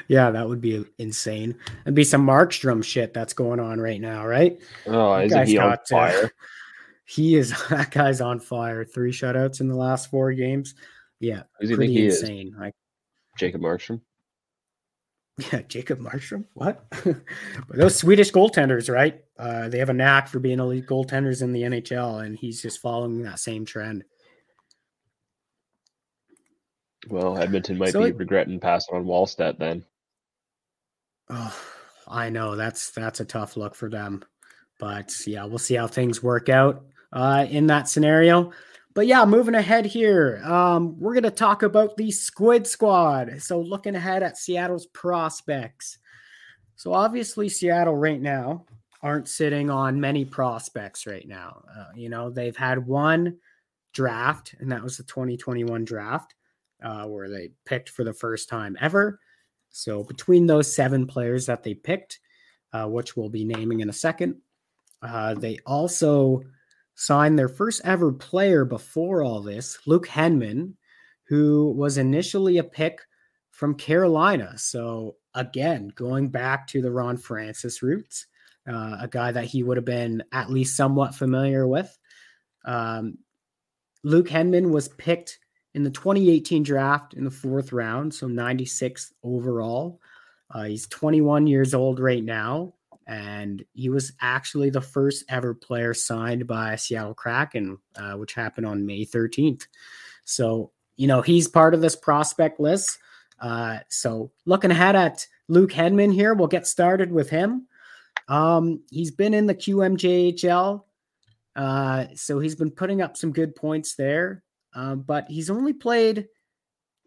[0.06, 1.56] yeah, that would be insane.
[1.86, 4.58] And be some Markstrom shit that's going on right now, right?
[4.86, 6.30] Oh, that isn't he on fire?
[7.06, 8.84] he is that guy's on fire.
[8.84, 10.74] Three shutouts in the last four games.
[11.20, 12.48] Yeah, Who's he pretty insane.
[12.48, 12.54] Is?
[12.58, 12.74] Like
[13.38, 14.02] Jacob Markstrom.
[15.50, 16.44] Yeah, Jacob Markstrom.
[16.52, 16.84] What?
[17.70, 19.24] those Swedish goaltenders, right?
[19.38, 22.80] Uh, they have a knack for being elite goaltenders in the NHL, and he's just
[22.80, 24.04] following that same trend.
[27.08, 29.84] Well, Edmonton might so be it, regretting passing on Wallstedt then.
[31.30, 31.56] Oh,
[32.08, 34.22] I know that's that's a tough look for them,
[34.78, 38.52] but yeah, we'll see how things work out uh, in that scenario.
[38.94, 43.42] But yeah, moving ahead here, um, we're going to talk about the Squid Squad.
[43.42, 45.98] So, looking ahead at Seattle's prospects.
[46.76, 48.66] So, obviously, Seattle right now
[49.02, 51.64] aren't sitting on many prospects right now.
[51.76, 53.38] Uh, you know, they've had one
[53.92, 56.36] draft, and that was the 2021 draft,
[56.84, 59.18] uh, where they picked for the first time ever.
[59.70, 62.20] So, between those seven players that they picked,
[62.72, 64.36] uh, which we'll be naming in a second,
[65.02, 66.42] uh, they also
[66.94, 70.74] signed their first ever player before all this, Luke Henman,
[71.24, 73.00] who was initially a pick
[73.50, 74.56] from Carolina.
[74.58, 78.26] So again, going back to the Ron Francis roots,
[78.68, 81.96] uh, a guy that he would have been at least somewhat familiar with.
[82.64, 83.18] Um,
[84.02, 85.38] Luke Henman was picked
[85.74, 90.00] in the 2018 draft in the fourth round, so 96th overall.
[90.50, 92.74] Uh, he's 21 years old right now
[93.06, 98.66] and he was actually the first ever player signed by Seattle Kraken, uh, which happened
[98.66, 99.66] on May 13th.
[100.24, 102.98] So, you know, he's part of this prospect list.
[103.40, 107.66] Uh, so, looking ahead at Luke Henman here, we'll get started with him.
[108.28, 110.82] Um, he's been in the QMJHL,
[111.56, 114.42] uh, so he's been putting up some good points there,
[114.74, 116.26] uh, but he's only played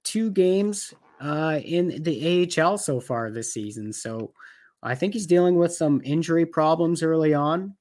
[0.04, 3.92] two games uh, in the AHL so far this season.
[3.92, 4.34] So,
[4.84, 7.76] I think he's dealing with some injury problems early on.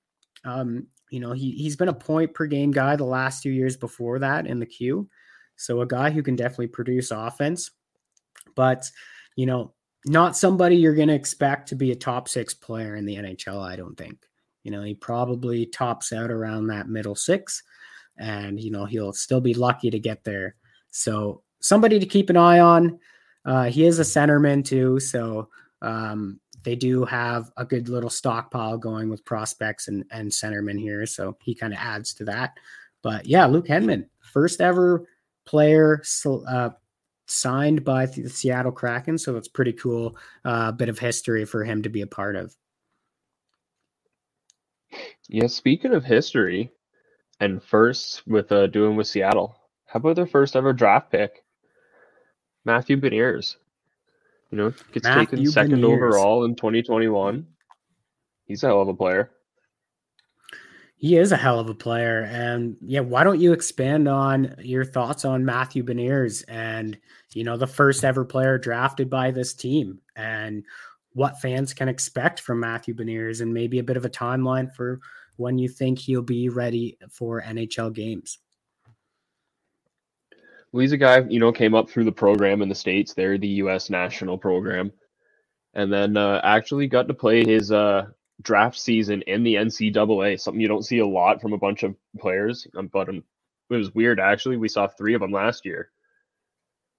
[0.44, 3.76] Um, you know, he he's been a point per game guy the last two years
[3.76, 5.08] before that in the queue.
[5.56, 7.70] So a guy who can definitely produce offense,
[8.54, 8.90] but
[9.36, 9.72] you know,
[10.04, 13.62] not somebody you're going to expect to be a top six player in the NHL.
[13.62, 14.18] I don't think.
[14.62, 17.62] You know, he probably tops out around that middle six,
[18.18, 20.56] and you know he'll still be lucky to get there.
[20.90, 22.98] So somebody to keep an eye on.
[23.44, 25.48] Uh, he is a centerman too, so
[25.82, 31.06] um, they do have a good little stockpile going with prospects and, and centermen here.
[31.06, 32.58] So he kind of adds to that.
[33.02, 35.06] But yeah, Luke Henman, first ever
[35.44, 36.02] player
[36.48, 36.70] uh,
[37.26, 39.16] signed by the Seattle Kraken.
[39.16, 40.16] So it's pretty cool.
[40.44, 42.56] Uh, bit of history for him to be a part of.
[45.28, 46.72] Yeah, speaking of history
[47.40, 49.56] and first with uh, doing with Seattle,
[49.86, 51.44] how about their first ever draft pick?
[52.64, 53.56] Matthew Beniers.
[54.50, 55.96] You know, gets Matthew taken second Beniers.
[55.96, 57.46] overall in 2021.
[58.44, 59.30] He's a hell of a player.
[60.98, 62.22] He is a hell of a player.
[62.22, 66.98] And yeah, why don't you expand on your thoughts on Matthew Beniers and,
[67.34, 70.64] you know, the first ever player drafted by this team and
[71.12, 75.00] what fans can expect from Matthew Beniers and maybe a bit of a timeline for
[75.36, 78.38] when you think he'll be ready for NHL games.
[80.72, 83.38] Well, he's a guy, you know, came up through the program in the States there,
[83.38, 83.88] the U.S.
[83.88, 84.92] national program,
[85.74, 88.06] and then uh, actually got to play his uh,
[88.42, 91.94] draft season in the NCAA, something you don't see a lot from a bunch of
[92.18, 92.66] players.
[92.76, 93.22] Um, but um,
[93.70, 94.56] it was weird, actually.
[94.56, 95.90] We saw three of them last year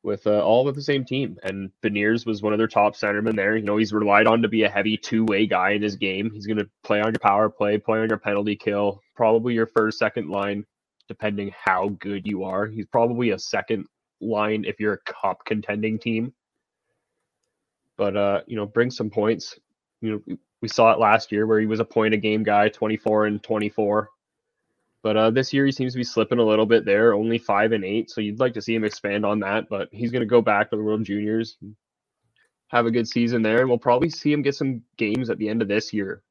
[0.04, 1.38] with uh, all with the same team.
[1.44, 3.58] And Beniers was one of their top centermen there.
[3.58, 6.32] You know, he's relied on to be a heavy two way guy in his game.
[6.32, 9.68] He's going to play on your power play, play on your penalty kill, probably your
[9.68, 10.66] first, second line,
[11.08, 12.68] depending how good you are.
[12.68, 13.86] He's probably a second
[14.22, 16.34] line if you're a cup contending team.
[17.98, 19.58] But, uh, you know, bring some points.
[20.02, 22.44] You know, we- we saw it last year where he was a point a game
[22.44, 24.10] guy, 24 and 24.
[25.04, 27.72] But uh, this year he seems to be slipping a little bit there, only five
[27.72, 28.10] and eight.
[28.10, 29.70] So you'd like to see him expand on that.
[29.70, 31.58] But he's going to go back to the World Juniors,
[32.70, 35.50] have a good season there, and we'll probably see him get some games at the
[35.50, 36.24] end of this year.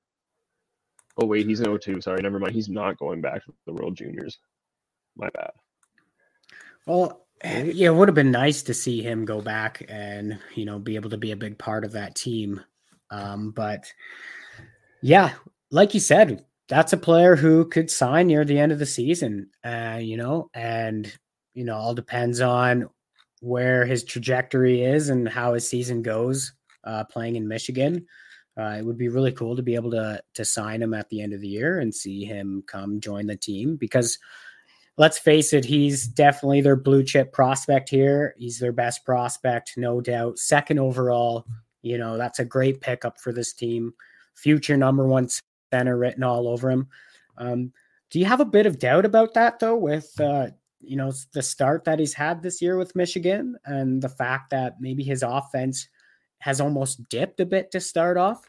[1.18, 2.00] Oh wait, he's an 02.
[2.00, 2.54] Sorry, never mind.
[2.54, 4.38] He's not going back to the World Juniors.
[5.16, 5.52] My bad.
[6.86, 10.78] Well, yeah, it would have been nice to see him go back and you know
[10.78, 12.60] be able to be a big part of that team.
[13.10, 13.92] Um, but
[15.02, 15.32] yeah,
[15.70, 19.50] like you said, that's a player who could sign near the end of the season.
[19.64, 21.12] Uh, you know, and
[21.54, 22.88] you know, all depends on
[23.40, 26.52] where his trajectory is and how his season goes.
[26.84, 28.06] Uh, playing in Michigan,
[28.56, 31.20] uh, it would be really cool to be able to to sign him at the
[31.20, 34.18] end of the year and see him come join the team because
[34.98, 38.34] let's face it, he's definitely their blue chip prospect here.
[38.38, 40.38] He's their best prospect, no doubt.
[40.38, 41.44] Second overall,
[41.82, 43.94] you know, that's a great pickup for this team.
[44.34, 45.28] Future number one
[45.72, 46.88] center written all over him.
[47.38, 47.72] Um,
[48.10, 50.48] do you have a bit of doubt about that though, with uh,
[50.80, 54.80] you know the start that he's had this year with Michigan and the fact that
[54.80, 55.88] maybe his offense
[56.38, 58.42] has almost dipped a bit to start off?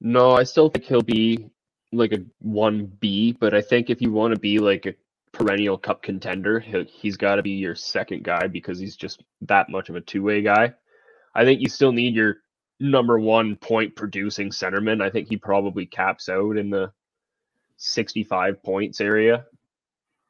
[0.00, 1.50] No, I still think he'll be
[1.92, 4.94] like a one B, but I think if you want to be like a
[5.32, 9.68] perennial cup contender, he he's got to be your second guy because he's just that
[9.68, 10.72] much of a two way guy.
[11.34, 12.38] I think you still need your
[12.80, 15.02] number one point producing centerman.
[15.02, 16.90] I think he probably caps out in the
[17.76, 19.44] 65 points area.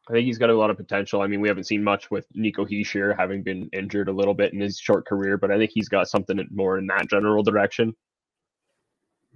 [0.09, 1.23] I think he's got a lot of potential.
[1.23, 4.53] I mean, we haven't seen much with Nico Hischier having been injured a little bit
[4.53, 7.95] in his short career, but I think he's got something more in that general direction.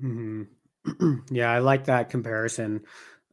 [0.00, 0.42] hmm
[1.30, 2.82] yeah, I like that comparison.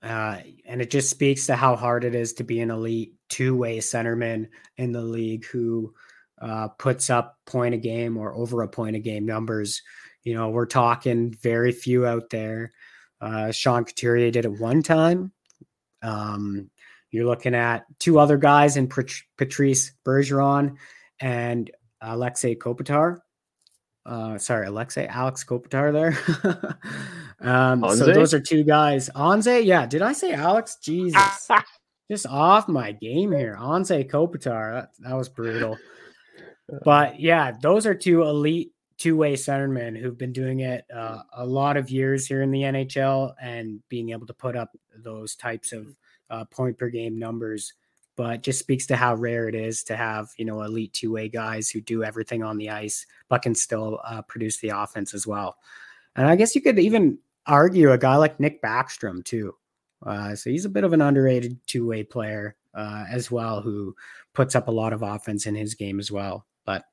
[0.03, 3.55] Uh, and it just speaks to how hard it is to be an elite two
[3.55, 5.93] way centerman in the league who
[6.41, 9.81] uh, puts up point a game or over a point a game numbers.
[10.23, 12.71] You know, we're talking very few out there.
[13.19, 15.31] Uh, Sean Couturier did it one time.
[16.01, 16.69] Um,
[17.11, 20.77] you're looking at two other guys in Pat- Patrice Bergeron
[21.19, 21.69] and
[22.01, 23.19] Alexei Kopitar.
[24.03, 26.77] Uh, sorry, Alexei, Alex Kopitar there.
[27.41, 29.09] um, so those are two guys.
[29.15, 29.85] Anze, yeah.
[29.85, 30.77] Did I say Alex?
[30.81, 31.49] Jesus,
[32.11, 33.55] just off my game here.
[33.59, 34.73] Anze Kopitar.
[34.73, 35.77] That, that was brutal.
[36.83, 41.75] But yeah, those are two elite two-way centermen who've been doing it uh, a lot
[41.75, 45.95] of years here in the NHL and being able to put up those types of
[46.29, 47.73] uh, point per game numbers.
[48.15, 51.69] But just speaks to how rare it is to have you know elite two-way guys
[51.69, 55.57] who do everything on the ice, but can still uh, produce the offense as well.
[56.15, 59.55] And I guess you could even argue a guy like Nick Backstrom too.
[60.05, 63.95] Uh, so he's a bit of an underrated two-way player uh, as well, who
[64.33, 66.45] puts up a lot of offense in his game as well.
[66.65, 66.85] But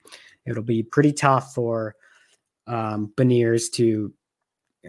[0.47, 1.95] it'll be pretty tough for
[2.67, 4.13] um, Beniers to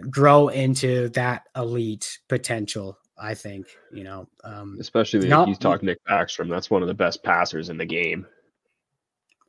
[0.08, 2.98] grow into that elite potential.
[3.18, 6.48] I think you know, um, Especially Not- if he's talking Nick Backstrom.
[6.48, 8.26] That's one of the best passers in the game.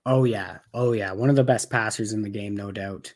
[0.06, 3.14] Oh yeah, oh yeah, one of the best passers in the game, no doubt.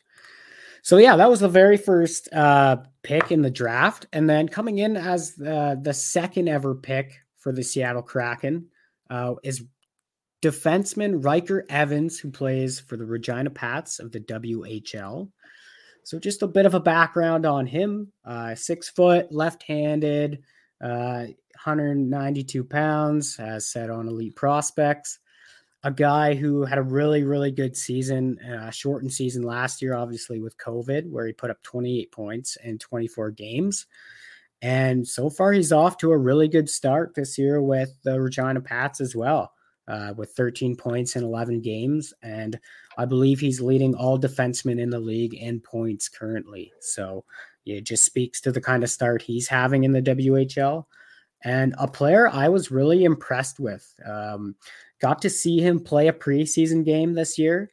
[0.82, 4.78] So yeah, that was the very first uh, pick in the draft, and then coming
[4.78, 8.68] in as uh, the second ever pick for the Seattle Kraken
[9.10, 9.64] uh, is
[10.46, 15.30] defenseman Ryker Evans, who plays for the Regina Pats of the WHL.
[16.04, 20.42] So just a bit of a background on him: uh, six foot, left-handed,
[20.82, 21.26] uh,
[21.64, 25.18] 192 pounds, as said on Elite Prospects.
[25.82, 30.40] a guy who had a really, really good season, uh, shortened season last year, obviously
[30.40, 33.86] with COVID, where he put up 28 points in 24 games.
[34.62, 38.60] And so far, he's off to a really good start this year with the Regina
[38.60, 39.52] Pats as well,
[39.88, 42.12] uh, with 13 points in 11 games.
[42.22, 42.58] And
[42.98, 46.72] I believe he's leading all defensemen in the league in points currently.
[46.80, 47.24] So
[47.64, 50.84] it just speaks to the kind of start he's having in the WHL.
[51.44, 53.86] And a player I was really impressed with.
[54.04, 54.56] Um,
[55.00, 57.70] got to see him play a preseason game this year.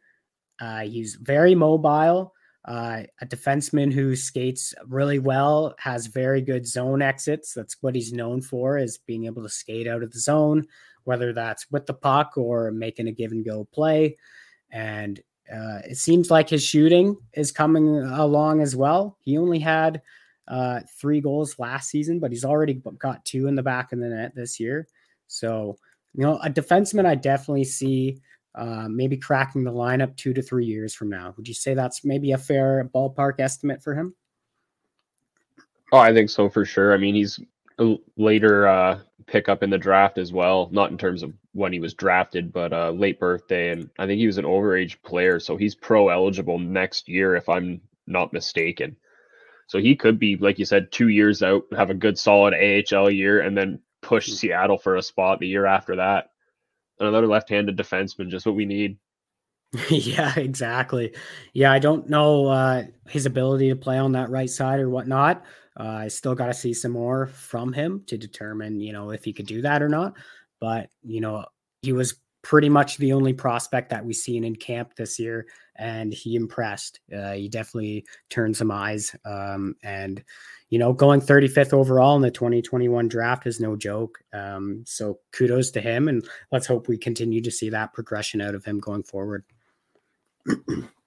[0.60, 2.34] Uh, he's very mobile.
[2.66, 7.54] Uh, a defenseman who skates really well, has very good zone exits.
[7.54, 10.66] That's what he's known for, is being able to skate out of the zone,
[11.06, 14.18] whether that's with the puck or making a give and go play.
[14.72, 15.20] And
[15.52, 19.18] uh, it seems like his shooting is coming along as well.
[19.22, 20.02] He only had
[20.48, 24.08] uh, three goals last season, but he's already got two in the back of the
[24.08, 24.88] net this year.
[25.28, 25.78] So,
[26.16, 28.20] you know, a defenseman I definitely see
[28.56, 31.34] uh, maybe cracking the lineup two to three years from now.
[31.38, 34.16] Would you say that's maybe a fair ballpark estimate for him?
[35.92, 36.94] Oh, I think so for sure.
[36.94, 37.40] I mean, he's
[38.18, 41.94] later uh, pickup in the draft as well, not in terms of when he was
[41.94, 45.76] drafted, but uh, late birthday, and I think he was an overage player, so he's
[45.76, 48.98] pro eligible next year, if I'm not mistaken.
[49.68, 53.10] So he could be, like you said, two years out, have a good solid AHL
[53.10, 54.34] year, and then push mm.
[54.34, 56.30] Seattle for a spot the year after that
[57.00, 58.98] another left-handed defenseman, just what we need.
[59.90, 61.14] yeah, exactly.
[61.54, 65.44] Yeah, I don't know uh, his ability to play on that right side or whatnot.
[65.80, 69.24] Uh, I still got to see some more from him to determine, you know, if
[69.24, 70.14] he could do that or not.
[70.60, 71.46] But you know,
[71.82, 75.48] he was pretty much the only prospect that we've seen in camp this year,
[75.78, 77.00] and he impressed.
[77.16, 79.16] Uh, he definitely turned some eyes.
[79.26, 80.24] Um, and
[80.70, 84.20] you know, going 35th overall in the 2021 draft is no joke.
[84.34, 88.56] Um, so kudos to him, and let's hope we continue to see that progression out
[88.56, 89.44] of him going forward.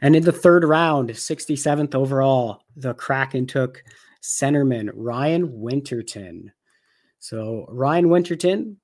[0.00, 3.82] and in the third round, 67th overall, the Kraken took
[4.22, 6.52] centerman Ryan Winterton.
[7.18, 8.78] So Ryan Winterton,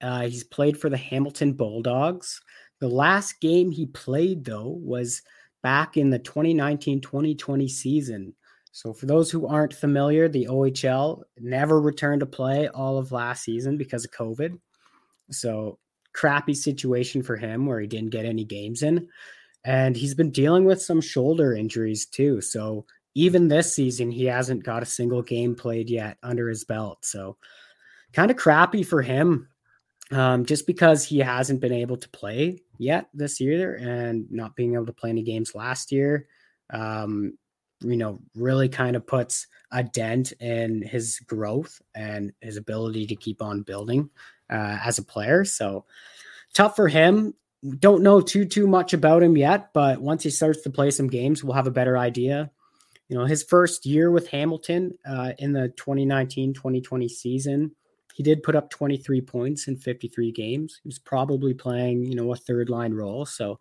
[0.00, 2.40] uh, he's played for the Hamilton Bulldogs.
[2.80, 5.22] The last game he played, though, was
[5.62, 8.34] back in the 2019 2020 season.
[8.72, 13.44] So, for those who aren't familiar, the OHL never returned to play all of last
[13.44, 14.58] season because of COVID.
[15.30, 15.78] So,
[16.12, 19.08] crappy situation for him where he didn't get any games in.
[19.64, 22.40] And he's been dealing with some shoulder injuries too.
[22.40, 22.84] So,
[23.16, 27.04] even this season, he hasn't got a single game played yet under his belt.
[27.04, 27.36] So,
[28.12, 29.48] kind of crappy for him
[30.10, 34.74] um, just because he hasn't been able to play yet this year and not being
[34.74, 36.26] able to play any games last year.
[36.70, 37.38] Um,
[37.80, 43.16] you know, really kind of puts a dent in his growth and his ability to
[43.16, 44.08] keep on building
[44.50, 45.44] uh, as a player.
[45.44, 45.84] So
[46.52, 47.34] tough for him.
[47.78, 51.08] Don't know too too much about him yet, but once he starts to play some
[51.08, 52.50] games, we'll have a better idea.
[53.08, 57.72] You know, his first year with Hamilton uh, in the 2019-2020 season,
[58.14, 60.80] he did put up 23 points in 53 games.
[60.82, 63.26] He was probably playing, you know, a third line role.
[63.26, 63.60] So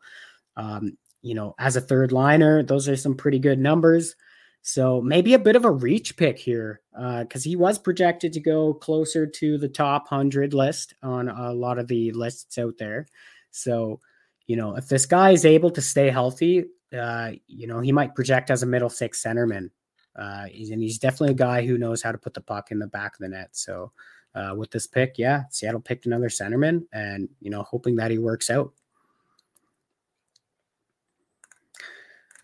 [0.58, 4.16] um, you know, as a third liner, those are some pretty good numbers.
[4.62, 8.40] So maybe a bit of a reach pick here because uh, he was projected to
[8.40, 13.08] go closer to the top 100 list on a lot of the lists out there.
[13.54, 14.00] So,
[14.48, 16.66] you know, if this guy is able to stay healthy,
[16.98, 19.70] uh, you know, he might project as a middle six centerman.
[20.16, 22.88] Uh, and he's definitely a guy who knows how to put the puck in the
[22.88, 23.50] back of the net.
[23.52, 23.92] So,
[24.36, 28.18] uh, with this pick, yeah, Seattle picked another centerman and, you know, hoping that he
[28.18, 28.74] works out.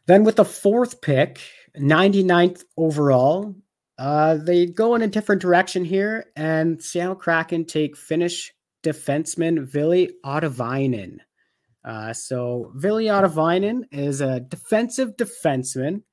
[0.06, 1.40] Then with the fourth pick,
[1.78, 3.56] 99th overall,
[3.98, 8.54] uh, they go in a different direction here, and Seattle Kraken take Finnish
[8.84, 11.18] defenseman Ville Ottavainen.
[11.84, 16.04] Uh, so Ville Ottavainen is a defensive defenseman.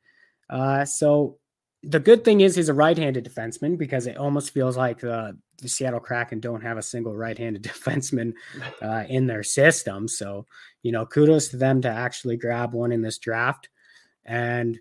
[0.49, 1.39] Uh, so
[1.83, 5.69] the good thing is he's a right-handed defenseman because it almost feels like uh, the
[5.69, 8.33] Seattle Kraken don't have a single right-handed defenseman
[8.83, 10.09] uh, in their system.
[10.09, 10.47] So
[10.83, 13.69] you know, kudos to them to actually grab one in this draft
[14.25, 14.79] and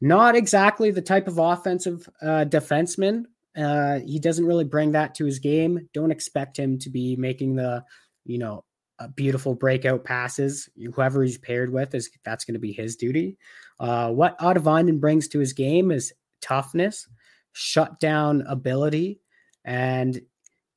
[0.00, 3.24] not exactly the type of offensive uh, defenseman.
[3.56, 5.88] Uh, he doesn't really bring that to his game.
[5.92, 7.84] Don't expect him to be making the,
[8.24, 8.64] you know,
[8.98, 10.68] uh, beautiful breakout passes.
[10.94, 13.38] Whoever he's paired with is that's going to be his duty.
[13.78, 17.08] Uh, what Ottavainen brings to his game is toughness,
[17.52, 19.20] shutdown ability,
[19.64, 20.20] and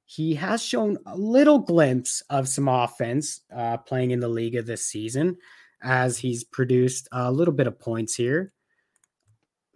[0.05, 4.65] he has shown a little glimpse of some offense uh, playing in the league of
[4.65, 5.36] this season
[5.82, 8.53] as he's produced a little bit of points here.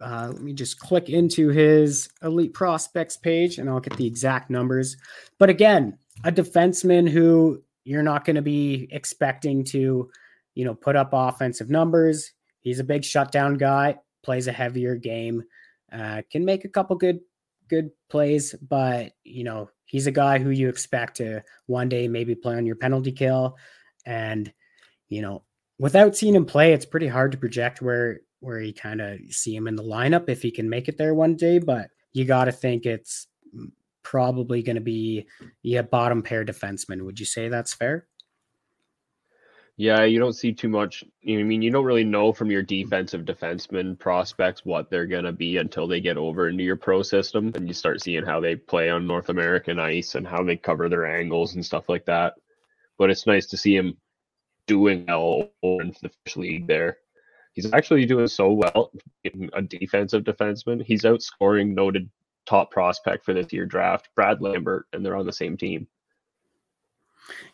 [0.00, 4.48] Uh, let me just click into his elite prospects page and I'll get the exact
[4.48, 4.96] numbers.
[5.38, 10.10] But again, a defenseman who you're not going to be expecting to,
[10.54, 12.32] you know, put up offensive numbers.
[12.60, 15.42] He's a big shutdown guy, plays a heavier game,
[15.92, 17.20] uh, can make a couple good
[17.68, 22.34] good plays, but you know, he's a guy who you expect to one day maybe
[22.34, 23.56] play on your penalty kill.
[24.06, 24.52] And,
[25.08, 25.42] you know,
[25.78, 29.54] without seeing him play, it's pretty hard to project where where you kind of see
[29.54, 31.58] him in the lineup if he can make it there one day.
[31.58, 33.26] But you got to think it's
[34.02, 35.26] probably going to be
[35.62, 37.02] yeah bottom pair defenseman.
[37.02, 38.06] Would you say that's fair?
[39.80, 41.04] Yeah, you don't see too much.
[41.24, 45.30] I mean, you don't really know from your defensive defenseman prospects what they're going to
[45.30, 48.56] be until they get over into your pro system and you start seeing how they
[48.56, 52.34] play on North American ice and how they cover their angles and stuff like that.
[52.98, 53.96] But it's nice to see him
[54.66, 56.98] doing well in the fish league there.
[57.58, 58.92] He's actually doing so well
[59.52, 60.80] a defensive defenseman.
[60.80, 62.08] He's outscoring noted
[62.46, 65.88] top prospect for this year draft, Brad Lambert, and they're on the same team.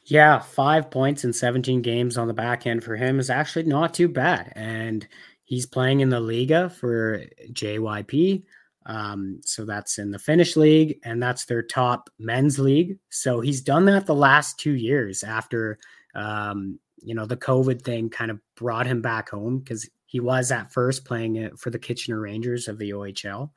[0.03, 3.95] Yeah, five points in 17 games on the back end for him is actually not
[3.95, 4.53] too bad.
[4.55, 5.09] And
[5.45, 8.43] he's playing in the Liiga for JYP.
[8.85, 12.99] Um, so that's in the Finnish league, and that's their top men's league.
[13.09, 15.79] So he's done that the last two years after,
[16.15, 20.51] um, you know, the COVID thing kind of brought him back home because he was
[20.51, 23.51] at first playing for the Kitchener Rangers of the OHL.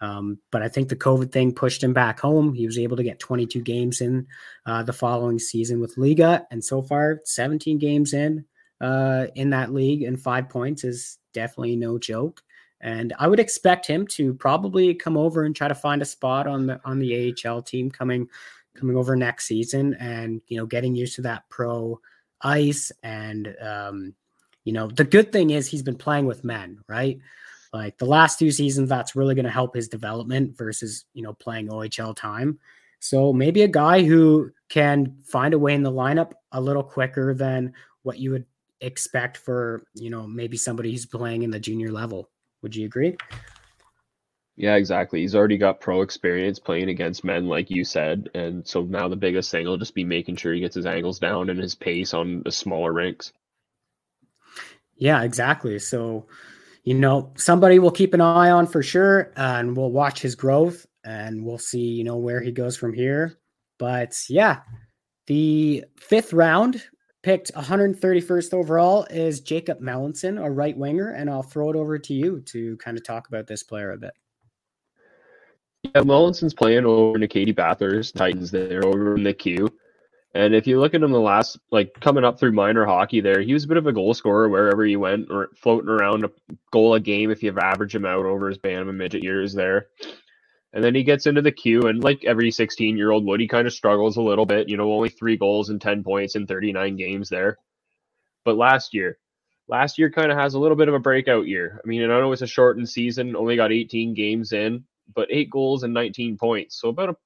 [0.00, 2.52] Um, but I think the COVID thing pushed him back home.
[2.52, 4.26] He was able to get 22 games in
[4.66, 8.44] uh, the following season with Liiga, and so far 17 games in
[8.80, 12.42] uh, in that league, and five points is definitely no joke.
[12.80, 16.46] And I would expect him to probably come over and try to find a spot
[16.46, 18.28] on the on the AHL team coming
[18.74, 21.98] coming over next season, and you know getting used to that pro
[22.44, 22.92] ice.
[23.02, 24.14] And um,
[24.64, 27.18] you know the good thing is he's been playing with men, right?
[27.74, 31.32] Like the last two seasons, that's really going to help his development versus, you know,
[31.34, 32.60] playing OHL time.
[33.00, 37.34] So maybe a guy who can find a way in the lineup a little quicker
[37.34, 38.46] than what you would
[38.80, 42.30] expect for, you know, maybe somebody who's playing in the junior level.
[42.62, 43.16] Would you agree?
[44.56, 45.20] Yeah, exactly.
[45.20, 48.30] He's already got pro experience playing against men, like you said.
[48.34, 51.18] And so now the biggest thing will just be making sure he gets his angles
[51.18, 53.32] down and his pace on the smaller rinks.
[54.96, 55.80] Yeah, exactly.
[55.80, 56.26] So,
[56.84, 60.86] you know, somebody we'll keep an eye on for sure, and we'll watch his growth,
[61.04, 63.36] and we'll see, you know, where he goes from here.
[63.80, 64.60] But yeah,
[65.26, 66.80] the fifth round
[67.24, 72.14] picked 131st overall is Jacob Melanson, a right winger, and I'll throw it over to
[72.14, 74.12] you to kind of talk about this player a bit.
[75.84, 79.68] Yeah, Melanson's playing over the Acadie-Bathurst Titans there over in the queue.
[80.34, 83.40] And if you look at him the last, like coming up through minor hockey there,
[83.40, 86.30] he was a bit of a goal scorer wherever he went, or floating around a
[86.72, 89.86] goal a game if you average him out over his Bantam and midget years there.
[90.72, 93.46] And then he gets into the queue, and like every 16 year old would, he
[93.46, 94.68] kind of struggles a little bit.
[94.68, 97.58] You know, only three goals and 10 points in 39 games there.
[98.44, 99.18] But last year,
[99.68, 101.80] last year kind of has a little bit of a breakout year.
[101.82, 104.84] I mean, I know it's a shortened season, only got 18 games in,
[105.14, 106.80] but eight goals and 19 points.
[106.80, 107.16] So about a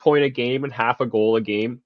[0.00, 1.80] point a game and half a goal a game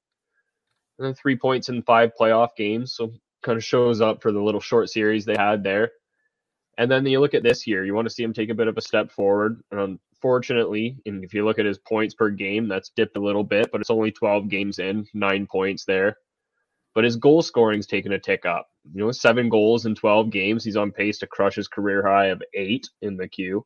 [0.99, 2.95] and then three points in five playoff games.
[2.95, 3.13] So
[3.43, 5.93] kind of shows up for the little short series they had there.
[6.79, 8.69] And then you look at this year, you want to see him take a bit
[8.69, 9.63] of a step forward.
[9.71, 13.45] And unfortunately, and if you look at his points per game, that's dipped a little
[13.45, 16.17] bit, but it's only 12 games in, nine points there.
[16.95, 18.69] But his goal scoring's taken a tick up.
[18.93, 20.65] You know, seven goals in 12 games.
[20.65, 23.65] He's on pace to crush his career high of eight in the queue.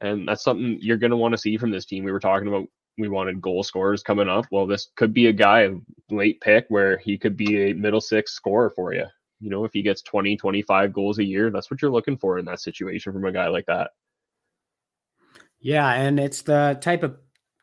[0.00, 2.04] And that's something you're going to want to see from this team.
[2.04, 2.66] We were talking about
[2.98, 4.46] we wanted goal scorers coming up.
[4.50, 5.68] Well, this could be a guy,
[6.10, 9.04] late pick, where he could be a middle six scorer for you.
[9.40, 12.38] You know, if he gets 20, 25 goals a year, that's what you're looking for
[12.38, 13.90] in that situation from a guy like that.
[15.60, 15.92] Yeah.
[15.92, 17.16] And it's the type of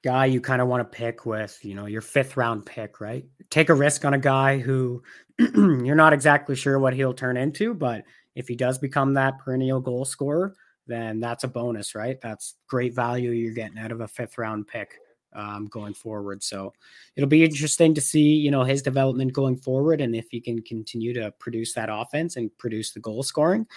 [0.03, 3.25] guy you kind of want to pick with, you know, your fifth round pick, right?
[3.49, 5.01] Take a risk on a guy who
[5.39, 8.03] you're not exactly sure what he'll turn into, but
[8.35, 10.55] if he does become that perennial goal scorer,
[10.87, 12.19] then that's a bonus, right?
[12.21, 14.99] That's great value you're getting out of a fifth round pick
[15.33, 16.43] um, going forward.
[16.43, 16.73] So
[17.15, 20.61] it'll be interesting to see, you know, his development going forward and if he can
[20.61, 23.67] continue to produce that offense and produce the goal scoring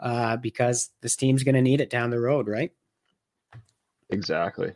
[0.00, 2.72] uh, because this team's going to need it down the road, right?
[4.10, 4.72] Exactly.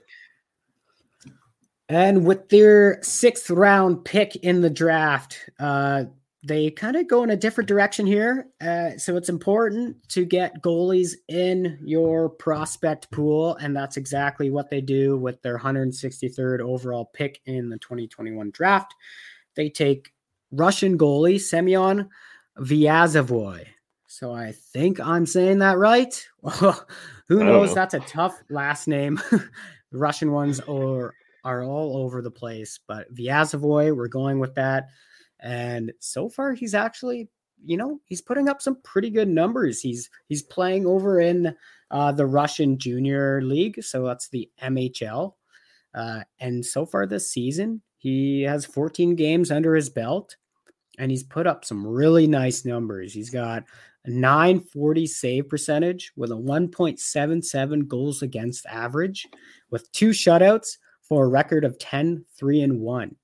[1.88, 6.04] And with their sixth round pick in the draft, uh,
[6.46, 8.48] they kind of go in a different direction here.
[8.60, 13.56] Uh, so it's important to get goalies in your prospect pool.
[13.56, 18.94] And that's exactly what they do with their 163rd overall pick in the 2021 draft.
[19.56, 20.12] They take
[20.52, 22.10] Russian goalie Semyon
[22.58, 23.66] Vyazovoy.
[24.06, 26.28] So I think I'm saying that right.
[27.28, 27.70] Who knows?
[27.70, 27.74] Know.
[27.74, 29.18] That's a tough last name.
[29.92, 31.14] Russian ones are
[31.44, 34.88] are all over the place, but Vyazovoy, we're going with that.
[35.44, 37.28] And so far, he's actually,
[37.62, 39.80] you know, he's putting up some pretty good numbers.
[39.80, 41.54] He's he's playing over in
[41.90, 45.34] uh, the Russian Junior League, so that's the MHL.
[45.94, 50.34] Uh, and so far this season, he has 14 games under his belt,
[50.98, 53.12] and he's put up some really nice numbers.
[53.12, 53.64] He's got
[54.06, 59.26] a 940 save percentage with a 1.77 goals against average,
[59.70, 63.14] with two shutouts for a record of 10, 3, and 1.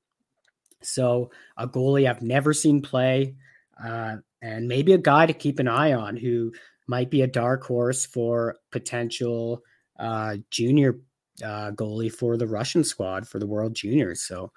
[0.83, 3.37] So, a goalie I've never seen play,
[3.83, 6.53] uh, and maybe a guy to keep an eye on who
[6.87, 9.63] might be a dark horse for potential
[9.99, 11.01] uh, junior
[11.45, 14.23] uh, goalie for the Russian squad for the World Juniors.
[14.23, 14.53] So,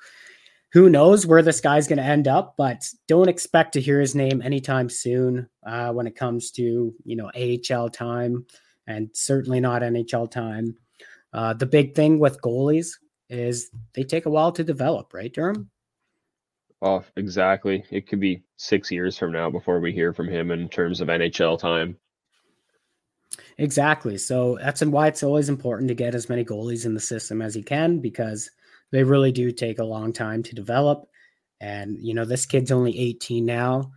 [0.72, 4.16] who knows where this guy's going to end up, but don't expect to hear his
[4.16, 8.46] name anytime soon uh, when it comes to, you know, AHL time
[8.88, 10.76] and certainly not NHL time.
[11.32, 12.90] Uh, the big thing with goalies
[13.30, 15.70] is they take a while to develop, right, Durham?
[16.84, 17.86] Oh, exactly.
[17.92, 21.08] It could be six years from now before we hear from him in terms of
[21.08, 21.98] NHL time.
[23.58, 24.18] Exactly.
[24.18, 27.56] So that's why it's always important to get as many goalies in the system as
[27.56, 28.52] you can because
[28.92, 31.08] they really do take a long time to develop.
[31.62, 33.92] And, you know, this kid's only 18 now.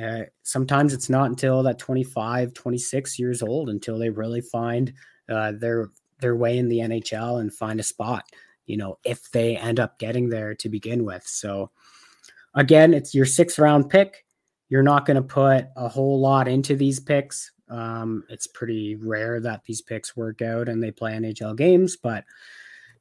[0.00, 4.94] Uh, sometimes it's not until that 25, 26 years old until they really find
[5.28, 5.88] uh, their
[6.20, 8.24] their way in the NHL and find a spot,
[8.64, 11.26] you know, if they end up getting there to begin with.
[11.26, 11.70] So,
[12.54, 14.24] again, it's your sixth round pick.
[14.68, 17.52] You're not going to put a whole lot into these picks.
[17.68, 22.24] Um, it's pretty rare that these picks work out and they play NHL games, but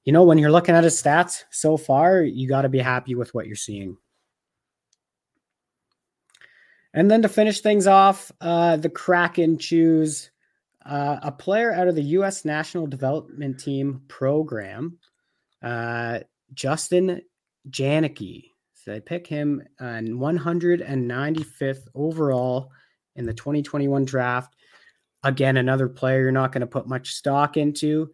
[0.05, 3.15] you know, when you're looking at his stats so far, you got to be happy
[3.15, 3.97] with what you're seeing.
[6.93, 10.31] And then to finish things off, uh, the Kraken choose
[10.85, 12.45] uh, a player out of the U.S.
[12.45, 14.97] National Development Team program,
[15.61, 16.19] uh,
[16.53, 17.21] Justin
[17.69, 18.48] Janicki.
[18.89, 22.71] They pick him on 195th overall
[23.15, 24.55] in the 2021 draft.
[25.23, 28.11] Again, another player you're not going to put much stock into.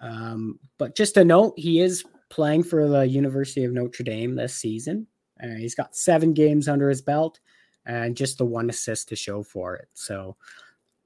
[0.00, 4.54] Um, but just a note, he is playing for the University of Notre Dame this
[4.54, 5.06] season.
[5.42, 7.40] Uh, he's got seven games under his belt
[7.86, 9.88] and just the one assist to show for it.
[9.94, 10.36] So,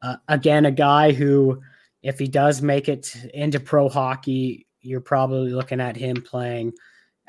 [0.02, 1.62] uh, again, a guy who,
[2.02, 6.72] if he does make it into pro hockey, you're probably looking at him playing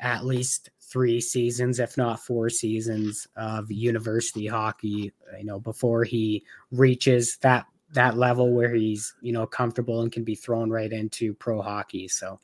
[0.00, 6.44] at least three seasons, if not four seasons of university hockey, you know, before he
[6.70, 11.34] reaches that that level where he's you know comfortable and can be thrown right into
[11.34, 12.06] pro hockey.
[12.06, 12.38] So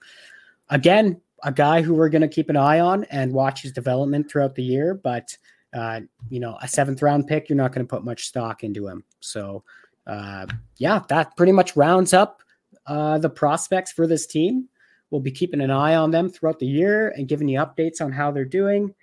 [0.68, 4.28] again, a guy who we're going to keep an eye on and watch his development
[4.28, 4.94] throughout the year.
[4.94, 5.38] But
[5.72, 8.88] uh, you know, a seventh round pick, you're not going to put much stock into
[8.88, 9.04] him.
[9.20, 9.62] So
[10.08, 10.46] uh,
[10.76, 12.42] yeah, that pretty much rounds up
[12.88, 14.68] uh, the prospects for this team.
[15.10, 18.12] We'll be keeping an eye on them throughout the year and giving you updates on
[18.12, 18.94] how they're doing.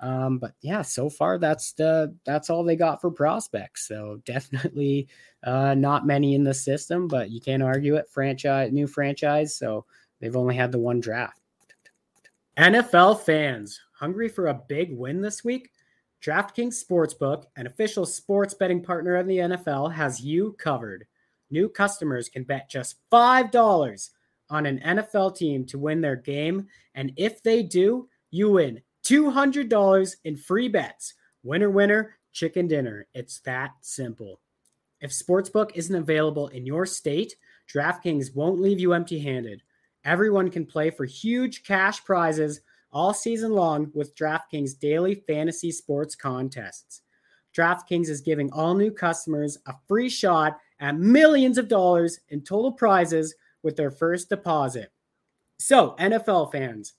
[0.00, 3.88] Um, but yeah, so far that's the that's all they got for prospects.
[3.88, 5.08] So definitely
[5.42, 8.08] uh, not many in the system, but you can't argue it.
[8.10, 9.84] Franchise, new franchise, so
[10.20, 11.40] they've only had the one draft.
[12.56, 15.70] NFL fans hungry for a big win this week?
[16.22, 21.06] DraftKings Sportsbook, an official sports betting partner of the NFL, has you covered.
[21.50, 24.10] New customers can bet just $5
[24.50, 26.66] on an NFL team to win their game.
[26.94, 31.14] And if they do, you win $200 in free bets.
[31.42, 33.06] Winner, winner, chicken dinner.
[33.14, 34.40] It's that simple.
[35.00, 37.36] If Sportsbook isn't available in your state,
[37.72, 39.62] DraftKings won't leave you empty handed.
[40.04, 42.60] Everyone can play for huge cash prizes
[42.92, 47.02] all season long with DraftKings daily fantasy sports contests.
[47.56, 52.72] DraftKings is giving all new customers a free shot at millions of dollars in total
[52.72, 53.34] prizes
[53.66, 54.90] with their first deposit.
[55.58, 56.94] So, NFL fans,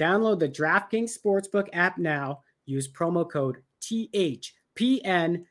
[0.00, 2.40] Download the DraftKings Sportsbook app now.
[2.64, 5.44] Use promo code THPN.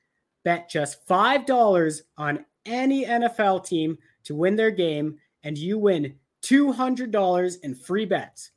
[0.43, 7.57] Bet just $5 on any NFL team to win their game, and you win $200
[7.61, 8.51] in free bets.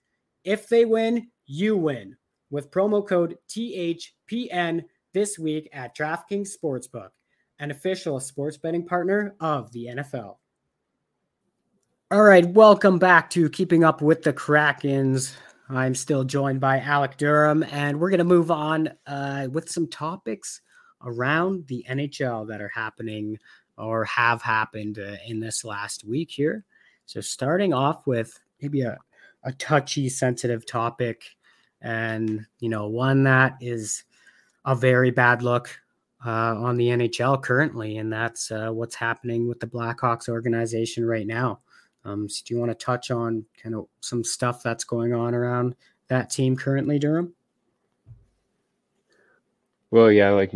[0.45, 2.17] If they win, you win
[2.51, 7.11] with promo code THPN this week at DraftKings Sportsbook,
[7.59, 10.37] an official sports betting partner of the NFL.
[12.13, 15.35] All right, welcome back to Keeping Up with the Krakens.
[15.71, 19.89] I'm still joined by Alec Durham, and we're going to move on uh, with some
[19.89, 20.61] topics
[21.03, 23.39] around the NHL that are happening
[23.79, 26.67] or have happened uh, in this last week here.
[27.07, 28.99] So, starting off with maybe a,
[29.45, 31.25] a touchy, sensitive topic,
[31.81, 34.05] and you know, one that is
[34.67, 35.81] a very bad look
[36.27, 41.27] uh, on the NHL currently, and that's uh, what's happening with the Blackhawks organization right
[41.27, 41.62] now.
[42.05, 45.35] Um, so do you want to touch on kind of some stuff that's going on
[45.35, 45.77] around
[46.09, 47.35] that team currently, Durham?
[49.91, 50.53] Well, yeah, like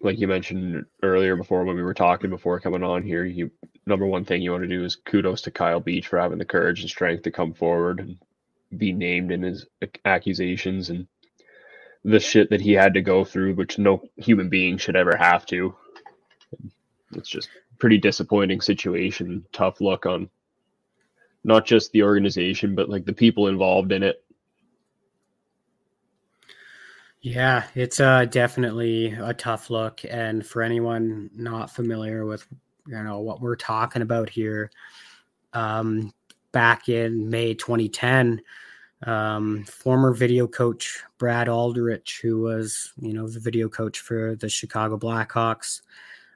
[0.00, 3.50] like you mentioned earlier before when we were talking before coming on here, you
[3.86, 6.44] number one thing you want to do is kudos to Kyle Beach for having the
[6.44, 8.18] courage and strength to come forward and
[8.76, 9.66] be named in his
[10.04, 11.06] accusations and
[12.04, 15.44] the shit that he had to go through, which no human being should ever have
[15.46, 15.74] to.
[17.12, 20.30] It's just pretty disappointing situation, tough look on
[21.44, 24.24] not just the organization, but like the people involved in it.
[27.22, 30.00] Yeah, it's uh, definitely a tough look.
[30.08, 32.46] And for anyone not familiar with
[32.86, 34.70] you know what we're talking about here,
[35.52, 36.12] um,
[36.52, 38.40] back in May 2010,
[39.06, 44.48] um, former video coach Brad Aldrich, who was you know the video coach for the
[44.48, 45.82] Chicago Blackhawks,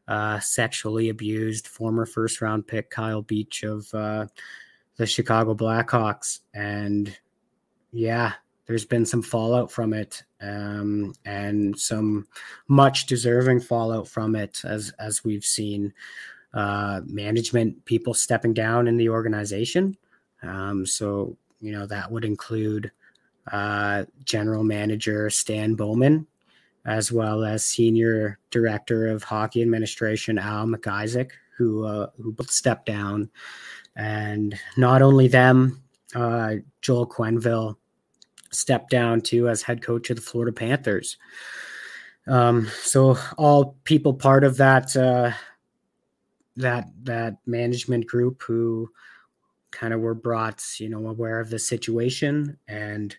[0.06, 4.26] uh, sexually abused former first round pick Kyle Beach of uh,
[4.96, 7.16] the Chicago Blackhawks, and
[7.92, 8.32] yeah,
[8.66, 12.26] there's been some fallout from it um, and some
[12.68, 15.92] much deserving fallout from it as as we've seen
[16.54, 19.96] uh, management people stepping down in the organization.
[20.42, 22.90] Um, so you know that would include
[23.52, 26.26] uh, general manager stan bowman
[26.86, 33.30] as well as senior director of hockey administration al mcisaac who uh, who stepped down
[33.96, 35.82] and not only them
[36.14, 37.76] uh, joel quenneville
[38.54, 41.16] stepped down too as head coach of the Florida Panthers.
[42.26, 45.32] Um, so all people part of that uh,
[46.56, 48.90] that that management group who
[49.70, 53.16] kind of were brought, you know, aware of the situation and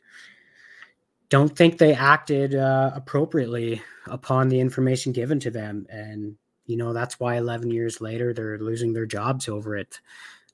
[1.30, 5.86] don't think they acted uh, appropriately upon the information given to them.
[5.90, 10.00] And you know that's why 11 years later they're losing their jobs over it.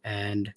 [0.03, 0.53] And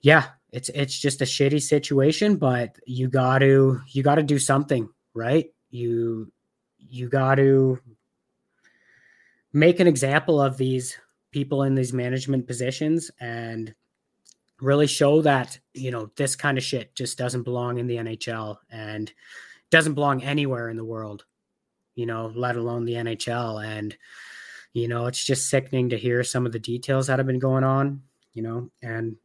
[0.00, 4.38] yeah, it's it's just a shitty situation, but you got to you got to do
[4.38, 5.46] something, right?
[5.70, 6.32] You
[6.78, 7.78] you got to
[9.52, 10.96] make an example of these
[11.30, 13.74] people in these management positions and
[14.60, 18.56] really show that you know this kind of shit just doesn't belong in the NHL
[18.70, 19.12] and
[19.70, 21.24] doesn't belong anywhere in the world
[21.94, 23.96] you know let alone the NHL and
[24.72, 27.64] you know it's just sickening to hear some of the details that have been going
[27.64, 28.02] on
[28.36, 29.16] you know and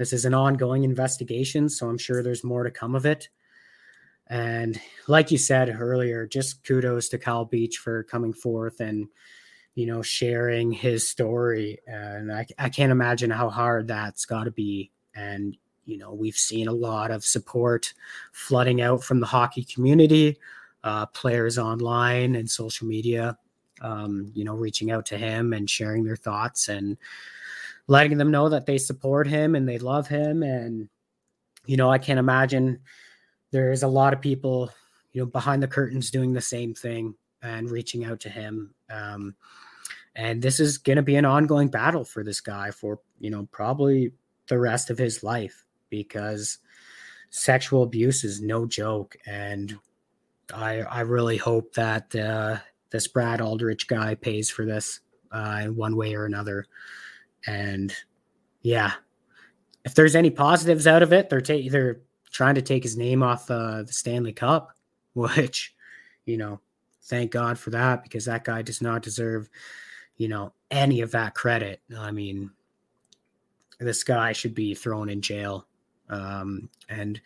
[0.00, 3.28] this is an ongoing investigation, so I'm sure there's more to come of it.
[4.28, 9.08] And like you said earlier, just kudos to Kyle Beach for coming forth and
[9.74, 11.80] you know sharing his story.
[11.86, 14.90] And I, I can't imagine how hard that's got to be.
[15.14, 15.54] And
[15.84, 17.92] you know we've seen a lot of support
[18.32, 20.38] flooding out from the hockey community,
[20.82, 23.36] uh, players online and social media.
[23.82, 26.98] Um, you know, reaching out to him and sharing their thoughts and
[27.90, 30.44] letting them know that they support him and they love him.
[30.44, 30.88] And,
[31.66, 32.78] you know, I can't imagine
[33.50, 34.70] there's a lot of people,
[35.12, 38.72] you know, behind the curtains doing the same thing and reaching out to him.
[38.88, 39.34] Um,
[40.14, 43.48] and this is going to be an ongoing battle for this guy for, you know,
[43.50, 44.12] probably
[44.46, 46.58] the rest of his life because
[47.30, 49.16] sexual abuse is no joke.
[49.26, 49.76] And
[50.54, 52.58] I, I really hope that uh,
[52.90, 55.00] this Brad Aldrich guy pays for this
[55.32, 56.66] uh, in one way or another.
[57.46, 57.94] And
[58.62, 58.92] yeah,
[59.84, 63.22] if there's any positives out of it, they're ta- they're trying to take his name
[63.22, 64.76] off uh, the Stanley Cup,
[65.14, 65.74] which
[66.26, 66.60] you know,
[67.04, 69.48] thank God for that because that guy does not deserve
[70.16, 71.80] you know any of that credit.
[71.96, 72.50] I mean,
[73.78, 75.66] this guy should be thrown in jail.
[76.08, 77.20] Um, and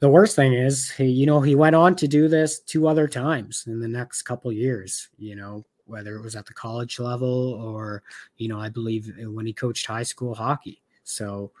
[0.00, 3.08] the worst thing is, he, you know, he went on to do this two other
[3.08, 5.08] times in the next couple years.
[5.18, 8.02] You know, whether it was at the college level or,
[8.36, 10.82] you know, I believe when he coached high school hockey.
[11.04, 11.52] So,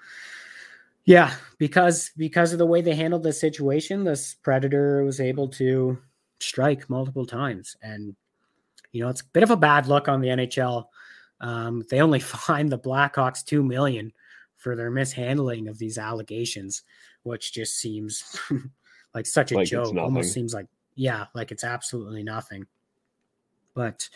[1.04, 5.98] yeah, because because of the way they handled the situation, this predator was able to
[6.40, 8.14] strike multiple times, and
[8.92, 10.84] you know it's a bit of a bad look on the NHL.
[11.40, 14.12] Um, they only fined the Blackhawks two million
[14.56, 16.82] for their mishandling of these allegations,
[17.22, 18.38] which just seems
[19.14, 19.96] like such a like joke.
[19.96, 22.66] Almost seems like yeah, like it's absolutely nothing.
[23.74, 24.08] But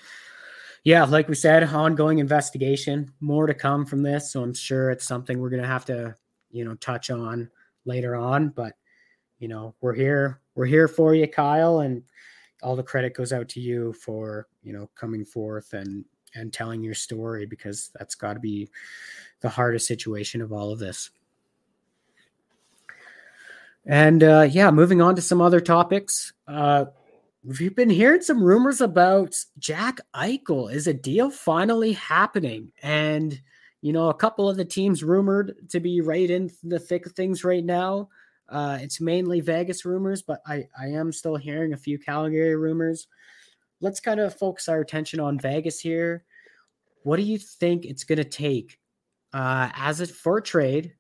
[0.85, 4.33] yeah, like we said, ongoing investigation, more to come from this.
[4.33, 6.15] So I'm sure it's something we're going to have to,
[6.51, 7.51] you know, touch on
[7.87, 8.51] later on.
[8.51, 8.75] But,
[9.39, 10.41] you know, we're here.
[10.55, 11.81] We're here for you, Kyle.
[11.81, 12.03] And
[12.63, 16.83] all the credit goes out to you for, you know, coming forth and, and telling
[16.83, 18.69] your story because that's got to be
[19.41, 21.11] the hardest situation of all of this.
[23.87, 26.33] And uh, yeah, moving on to some other topics.
[26.49, 26.87] Uh,
[27.47, 30.73] We've been hearing some rumors about Jack Eichel.
[30.73, 32.73] Is a deal finally happening?
[32.83, 33.39] And
[33.83, 37.13] you know, a couple of the teams rumored to be right in the thick of
[37.13, 38.09] things right now.
[38.49, 43.09] Uh, it's mainly Vegas rumors, but I, I am still hearing a few Calgary rumors.
[43.83, 46.25] Let's kind of focus our attention on Vegas here.
[47.03, 48.79] What do you think it's going to take
[49.35, 50.95] uh, as a for trade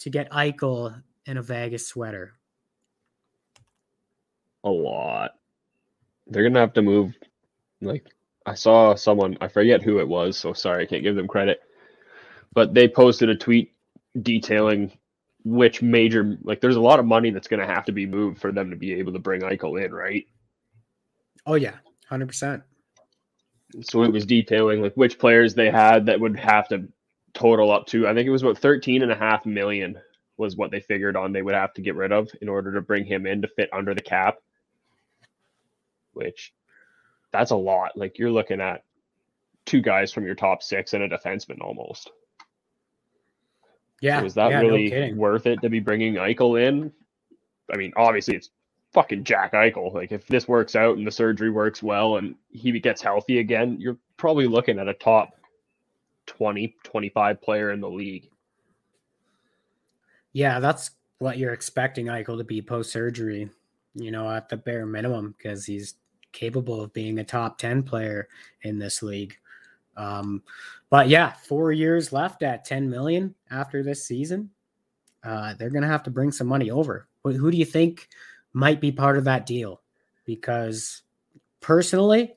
[0.00, 2.32] to get Eichel in a Vegas sweater?
[4.64, 5.37] A lot.
[6.28, 7.14] They're gonna have to move.
[7.80, 8.06] Like
[8.46, 11.60] I saw someone, I forget who it was, so sorry, I can't give them credit.
[12.54, 13.74] But they posted a tweet
[14.22, 14.92] detailing
[15.44, 18.40] which major like there's a lot of money that's going to have to be moved
[18.40, 20.26] for them to be able to bring Eichel in, right?
[21.46, 21.76] Oh yeah,
[22.08, 22.62] hundred percent.
[23.82, 26.88] So it was detailing like which players they had that would have to
[27.34, 28.08] total up to.
[28.08, 29.98] I think it was about 13 and a half million
[30.36, 32.80] was what they figured on they would have to get rid of in order to
[32.80, 34.38] bring him in to fit under the cap.
[36.18, 36.52] Which
[37.32, 37.96] that's a lot.
[37.96, 38.84] Like you're looking at
[39.64, 42.10] two guys from your top six and a defenseman almost.
[44.00, 44.20] Yeah.
[44.20, 46.92] So is that yeah, really no worth it to be bringing Eichel in?
[47.72, 48.50] I mean, obviously it's
[48.92, 49.92] fucking Jack Eichel.
[49.94, 53.76] Like if this works out and the surgery works well and he gets healthy again,
[53.78, 55.30] you're probably looking at a top
[56.26, 58.30] 20, 25 player in the league.
[60.32, 63.50] Yeah, that's what you're expecting Eichel to be post surgery,
[63.94, 65.94] you know, at the bare minimum, because he's
[66.32, 68.28] capable of being a top 10 player
[68.62, 69.36] in this league.
[69.96, 70.42] Um,
[70.90, 74.50] but yeah, four years left at 10 million after this season.
[75.24, 77.08] Uh, they're going to have to bring some money over.
[77.24, 78.08] Who, who do you think
[78.52, 79.82] might be part of that deal?
[80.24, 81.02] Because
[81.60, 82.34] personally,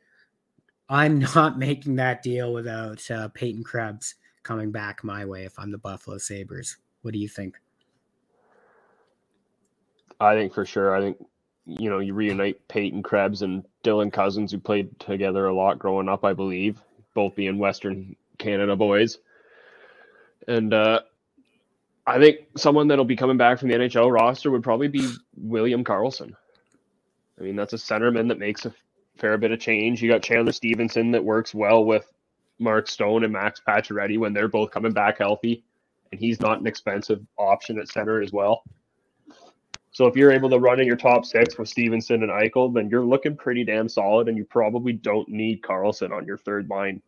[0.90, 5.72] I'm not making that deal without uh, Peyton Krebs coming back my way if I'm
[5.72, 6.78] the Buffalo Sabres.
[7.04, 7.58] What do you think?
[10.20, 10.96] I think for sure.
[10.96, 11.18] I think
[11.80, 16.10] you know you reunite Peyton Krebs and Dylan Cozens, who played together a lot growing
[16.10, 16.82] up, I believe,
[17.14, 19.18] both being Western Canada boys.
[20.48, 21.02] And uh,
[22.06, 25.84] I think someone that'll be coming back from the NHL roster would probably be William
[25.84, 26.34] Karlsson.
[27.40, 28.74] I mean, that's a centerman that makes a
[29.18, 30.02] fair bit of change.
[30.02, 32.12] You got Chandler Stephenson that works well with
[32.60, 35.64] Mark Stone and Max Pacioretty when they're both coming back healthy,
[36.12, 38.64] and he's not an expensive option at center as well.
[39.92, 42.90] So if you're able to run in your top six with Stephenson and Eichel, then
[42.90, 47.02] you're looking pretty damn solid, and you probably don't need Karlsson on your third line.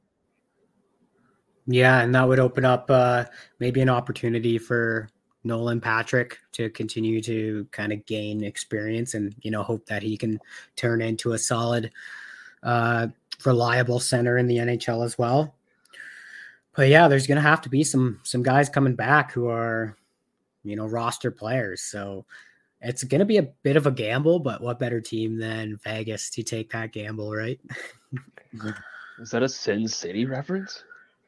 [1.66, 3.26] Yeah, and that would open up uh,
[3.60, 5.10] maybe an opportunity for
[5.46, 10.18] Nolan Patrick to continue to kind of gain experience and you know hope that he
[10.18, 10.40] can
[10.76, 11.92] turn into a solid,
[12.64, 13.08] uh,
[13.46, 15.56] reliable center in the NHL as well.
[16.76, 19.96] But yeah, there's going to have to be some some guys coming back who are,
[20.64, 21.82] you know, roster players.
[21.82, 22.26] So
[22.84, 26.30] it's going to be a bit of a gamble, but what better team than Vegas
[26.32, 27.60] to take that gamble, right?
[29.20, 30.84] Is that a Sin City reference?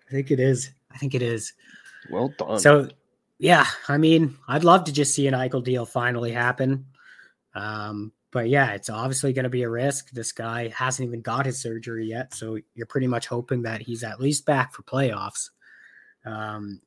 [0.08, 0.72] I think it is.
[0.91, 1.53] I think it is.
[2.12, 2.60] Well done.
[2.60, 2.89] So,
[3.39, 6.86] yeah, I mean, I'd love to just see an Eichel deal finally happen.
[7.53, 10.12] Um, but yeah, it's obviously going to be a risk.
[10.12, 14.03] This guy hasn't even got his surgery yet, so you're pretty much hoping that he's
[14.03, 15.51] at least back for playoffs.
[16.26, 16.82] Um,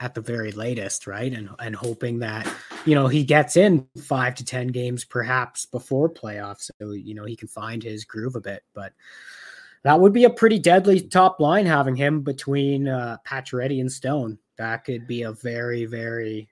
[0.00, 1.32] at the very latest, right?
[1.32, 2.52] And and hoping that
[2.86, 7.24] you know he gets in five to ten games perhaps before playoffs, so you know
[7.24, 8.64] he can find his groove a bit.
[8.74, 8.92] But
[9.82, 14.38] that would be a pretty deadly top line having him between uh, Pacioretty and Stone.
[14.56, 16.48] That could be a very, very,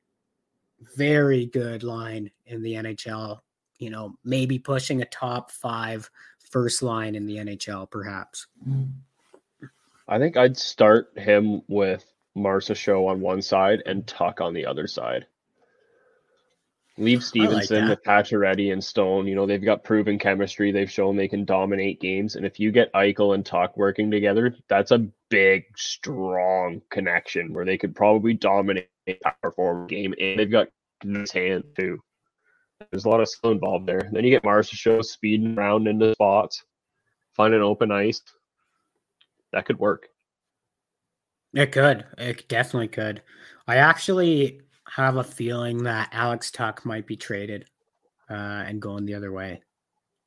[0.96, 3.40] very good line in the NHL.
[3.78, 6.10] You know, maybe pushing a top five
[6.50, 8.46] first line in the NHL, perhaps.
[10.08, 12.04] I think I'd start him with
[12.36, 15.26] Marchessault on one side and Tuch on the other side.
[16.98, 19.28] Leave Stephenson, like with Pacioretty and Stone.
[19.28, 20.72] You know, they've got proven chemistry.
[20.72, 22.34] They've shown they can dominate games.
[22.34, 27.64] And if you get Eichel and Tuch working together, that's a big, strong connection where
[27.64, 30.12] they could probably dominate a power forward game.
[30.20, 30.68] And they've got
[31.02, 32.00] his hand too.
[32.90, 34.08] There's a lot of skill involved there.
[34.12, 36.64] Then you get Marchessault speeding around into spots,
[37.34, 38.22] find an open ice.
[39.52, 40.08] That could work.
[41.54, 42.04] It could.
[42.18, 43.22] It definitely could.
[43.66, 47.66] I actually have a feeling that Alex Tuch might be traded
[48.30, 49.62] uh, and going the other way,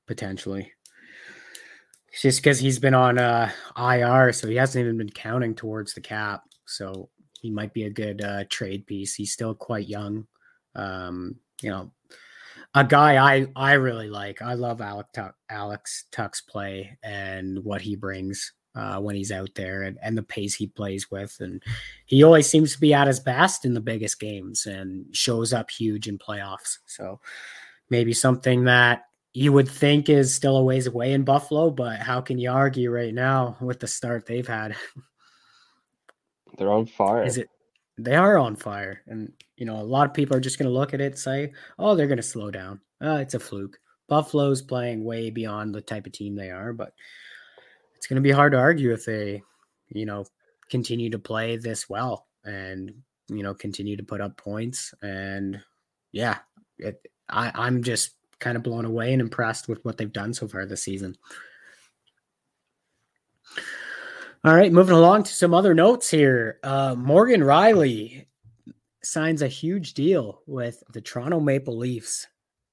[0.07, 0.71] potentially.
[2.21, 6.01] Just because he's been on uh, IR, so he hasn't even been counting towards the
[6.01, 6.43] cap.
[6.65, 7.09] So
[7.39, 9.15] he might be a good uh, trade piece.
[9.15, 10.27] He's still quite young.
[10.75, 11.91] Um, you know,
[12.73, 14.41] a guy I I really like.
[14.41, 19.53] I love Alex Tuch, Alex Tuch's play and what he brings uh, when he's out
[19.55, 21.37] there and, and the pace he plays with.
[21.39, 21.61] And
[22.05, 25.69] he always seems to be at his best in the biggest games and shows up
[25.69, 26.77] huge in playoffs.
[26.85, 27.19] So
[27.89, 32.21] maybe something that you would think is still a ways away in Buffalo, but how
[32.21, 34.75] can you argue right now with the start they've had?
[36.57, 37.23] They're on fire.
[37.23, 37.49] Is it?
[37.97, 40.77] They are on fire, and you know a lot of people are just going to
[40.77, 42.81] look at it and say, "Oh, they're going to slow down.
[43.01, 46.93] Uh, it's a fluke." Buffalo's playing way beyond the type of team they are, but
[48.01, 49.43] it's going to be hard to argue if they,
[49.89, 50.25] you know,
[50.71, 52.91] continue to play this well and
[53.27, 54.91] you know continue to put up points.
[55.03, 55.61] And
[56.11, 56.39] yeah,
[56.79, 56.99] it,
[57.29, 60.65] I, I'm just kind of blown away and impressed with what they've done so far
[60.65, 61.15] this season.
[64.43, 66.57] All right, moving along to some other notes here.
[66.63, 68.25] Uh, Morgan Rielly
[69.03, 72.25] signs a huge deal with the Toronto Maple Leafs.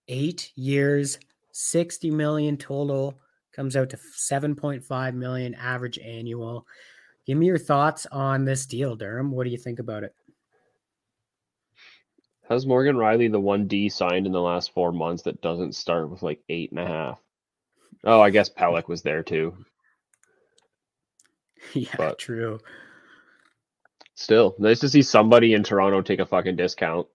[0.08, 1.18] Eight years,
[1.52, 3.20] 60 million total,
[3.58, 6.64] comes out to 7.5 million average annual.
[7.26, 9.32] Give me your thoughts on this deal, Durham.
[9.32, 10.14] What do you think about it?
[12.48, 16.08] Has Morgan Rielly the one D signed in the last four months that doesn't start
[16.08, 17.18] with like eight and a half?
[18.04, 19.54] Oh, I guess Pelech was there too.
[21.74, 22.60] Yeah, But- true.
[24.14, 27.08] Still, nice to see somebody in Toronto take a fucking discount.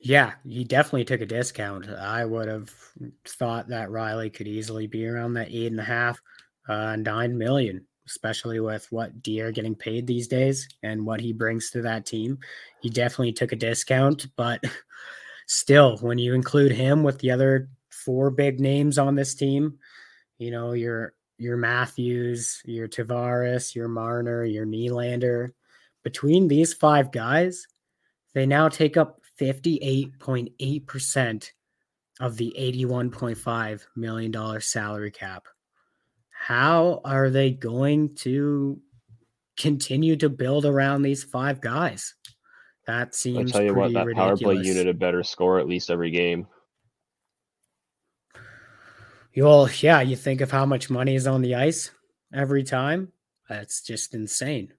[0.00, 1.88] Yeah, he definitely took a discount.
[1.88, 2.72] I would have
[3.24, 6.20] thought that Rielly could easily be around that eight and a half,
[6.68, 11.70] uh, nine million, especially with what Dier getting paid these days and what he brings
[11.70, 12.38] to that team.
[12.80, 14.62] He definitely took a discount, but
[15.46, 19.78] still, when you include him with the other four big names on this team,
[20.38, 25.50] you know, your your Matthews, your Tavares, your Marner, your Nylander,
[26.04, 27.66] between these five guys,
[28.34, 31.50] they now take up 58.8%
[32.20, 35.46] of the $81.5 million salary cap.
[36.30, 38.80] How are they going to
[39.56, 42.14] continue to build around these five guys?
[42.86, 43.36] That seems.
[43.36, 46.10] I seems tell you what, that power play unit had better score at least every
[46.10, 46.46] game.
[49.36, 51.90] Well, yeah, you think of how much money is on the ice
[52.34, 53.12] every time.
[53.48, 54.72] That's just insane.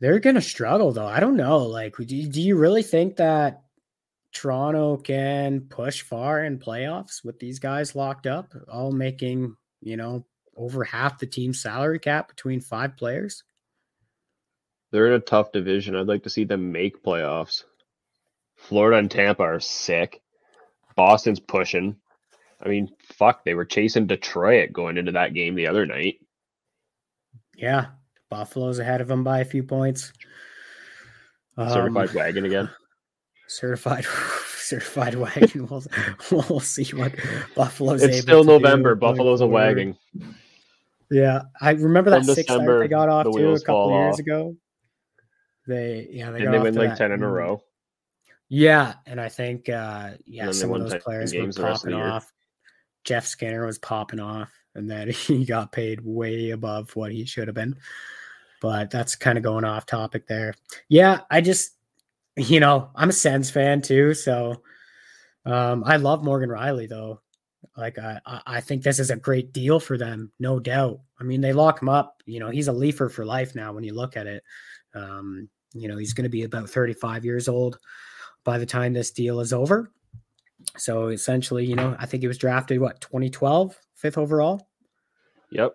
[0.00, 1.06] They're going to struggle, though.
[1.06, 1.58] I don't know.
[1.58, 3.62] Like, do, do you really think that
[4.32, 10.24] Toronto can push far in playoffs with these guys locked up, all making, you know,
[10.56, 13.44] over half the team's salary cap between five players?
[14.90, 15.94] They're in a tough division.
[15.94, 17.64] I'd like to see them make playoffs.
[18.56, 20.22] Florida and Tampa are sick.
[20.96, 21.96] Boston's pushing.
[22.62, 26.16] I mean, fuck, they were chasing Detroit going into that game the other night.
[27.54, 27.86] Yeah.
[28.30, 30.12] Buffalo's ahead of them by a few points.
[31.56, 32.70] Um, Certified wagon again.
[33.48, 34.04] certified
[34.56, 35.66] certified wagon.
[35.66, 35.82] We'll,
[36.30, 37.12] we'll see what
[37.54, 38.02] Buffalo's.
[38.02, 38.94] It's able still to do November.
[38.94, 39.96] Buffalo's a wagon.
[41.10, 44.14] Yeah, I remember that From six December, they got off the to a couple years
[44.14, 44.18] off.
[44.20, 44.56] ago.
[45.66, 47.62] They yeah they they off win like that- 10 in a row?
[48.48, 52.32] Yeah, and I think uh yeah some of those players were popping off.
[53.04, 57.48] Jeff Skinner was popping off, and then he got paid way above what he should
[57.48, 57.76] have been.
[58.60, 60.54] But that's kind of going off topic there.
[60.88, 61.72] Yeah, I just
[62.36, 64.62] you know I'm a Sens fan too, so
[65.46, 67.20] um I love Morgan Rielly though.
[67.76, 71.00] Like I, I think this is a great deal for them, no doubt.
[71.18, 72.22] I mean, they lock him up.
[72.26, 73.72] You know, he's a leafer for life now.
[73.72, 74.42] When you look at it,
[74.94, 77.78] um, you know, he's going to be about 35 years old
[78.44, 79.92] by the time this deal is over.
[80.76, 84.68] So essentially, you know, I think he was drafted what 2012, fifth overall.
[85.50, 85.74] Yep.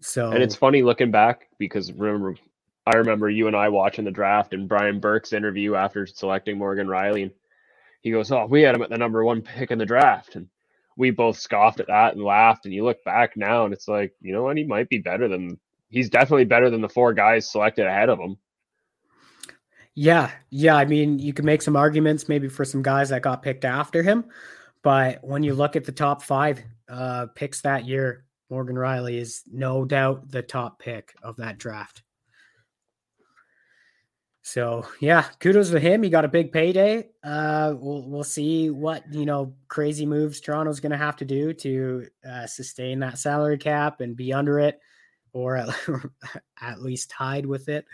[0.00, 2.36] So And it's funny looking back because remember,
[2.86, 6.86] I remember you and I watching the draft and Brian Burke's interview after selecting Morgan
[6.86, 7.32] Rielly, and
[8.00, 10.48] he goes, "Oh, we had him at the number one pick in the draft," and
[10.96, 12.64] we both scoffed at that and laughed.
[12.64, 14.56] And you look back now, and it's like, you know what?
[14.56, 15.58] He might be better than.
[15.90, 18.36] He's definitely better than the four guys selected ahead of him.
[19.94, 20.76] Yeah, yeah.
[20.76, 24.02] I mean, you could make some arguments maybe for some guys that got picked after
[24.02, 24.26] him,
[24.82, 29.42] but when you look at the top five uh, picks that year, Morgan Rielly is
[29.50, 32.02] no doubt the top pick of that draft.
[34.48, 36.02] So yeah, kudos to him.
[36.02, 37.10] He got a big payday.
[37.22, 41.52] Uh, we'll we'll see what you know crazy moves Toronto's going to have to do
[41.52, 44.80] to uh, sustain that salary cap and be under it,
[45.34, 45.68] or at,
[46.62, 47.84] at least tied with it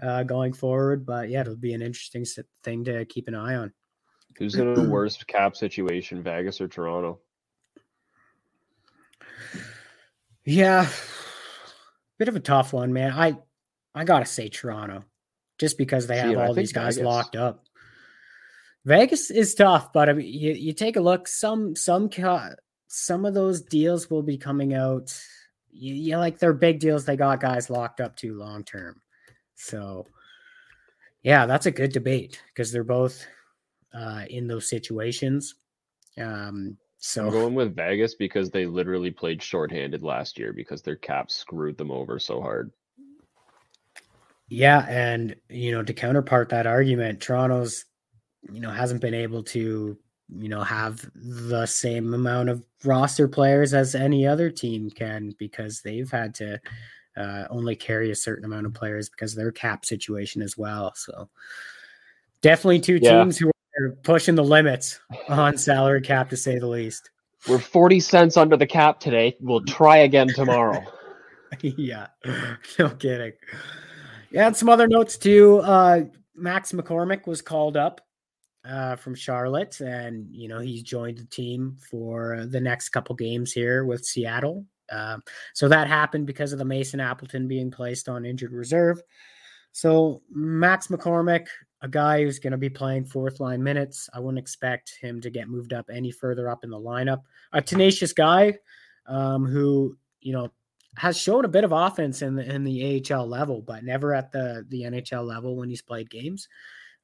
[0.00, 1.04] uh, going forward.
[1.04, 2.24] But yeah, it'll be an interesting
[2.62, 3.72] thing to keep an eye on.
[4.36, 7.18] Who's in a worse cap situation, Vegas or Toronto?
[10.48, 10.88] Yeah,
[12.18, 13.12] bit of a tough one, man.
[13.12, 13.36] I
[13.94, 15.04] I gotta say Toronto,
[15.58, 17.64] just because they have all these guys Vegas- locked up.
[18.86, 21.28] Vegas is tough, but I mean, you, you take a look.
[21.28, 22.54] Some some ca-
[22.86, 25.14] some of those deals will be coming out.
[25.70, 27.04] You, you like they're big deals.
[27.04, 29.02] They got guys locked up too long term.
[29.56, 30.06] So,
[31.22, 33.26] yeah, that's a good debate because they're both
[33.92, 35.56] uh, in those situations.
[36.16, 40.96] Um, so I'm going with Vegas because they literally played shorthanded last year because their
[40.96, 42.72] cap screwed them over so hard.
[44.48, 47.84] Yeah, and you know, to counterpart that argument, Toronto's
[48.50, 49.98] you know hasn't been able to
[50.36, 55.80] you know have the same amount of roster players as any other team can because
[55.82, 56.60] they've had to
[57.16, 60.92] uh, only carry a certain amount of players because of their cap situation as well.
[60.96, 61.28] So
[62.40, 63.22] definitely two Yeah.
[63.22, 63.50] teams who
[63.80, 67.10] are pushing the limits on salary cap to say the least.
[67.48, 69.36] We're 40 cents under the cap today.
[69.40, 70.82] We'll try again tomorrow.
[71.62, 72.08] yeah,
[72.78, 73.32] no kidding.
[74.30, 75.58] Yeah, and some other notes too.
[75.58, 76.02] Uh,
[76.34, 78.00] Max McCormick was called up
[78.68, 83.52] uh, from Charlotte, and you know he's joined the team for the next couple games
[83.52, 84.66] here with Seattle.
[84.90, 85.22] Um,
[85.54, 89.00] so that happened because of the Mason Appleton being placed on injured reserve.
[89.72, 91.46] So Max McCormick,
[91.82, 95.30] a guy who's going to be playing fourth line minutes, I wouldn't expect him to
[95.30, 97.22] get moved up any further up in the lineup.
[97.52, 98.58] A tenacious guy
[99.06, 100.50] um, who you know
[100.96, 104.32] has shown a bit of offense in the in the AHL level, but never at
[104.32, 106.48] the the NHL level when he's played games.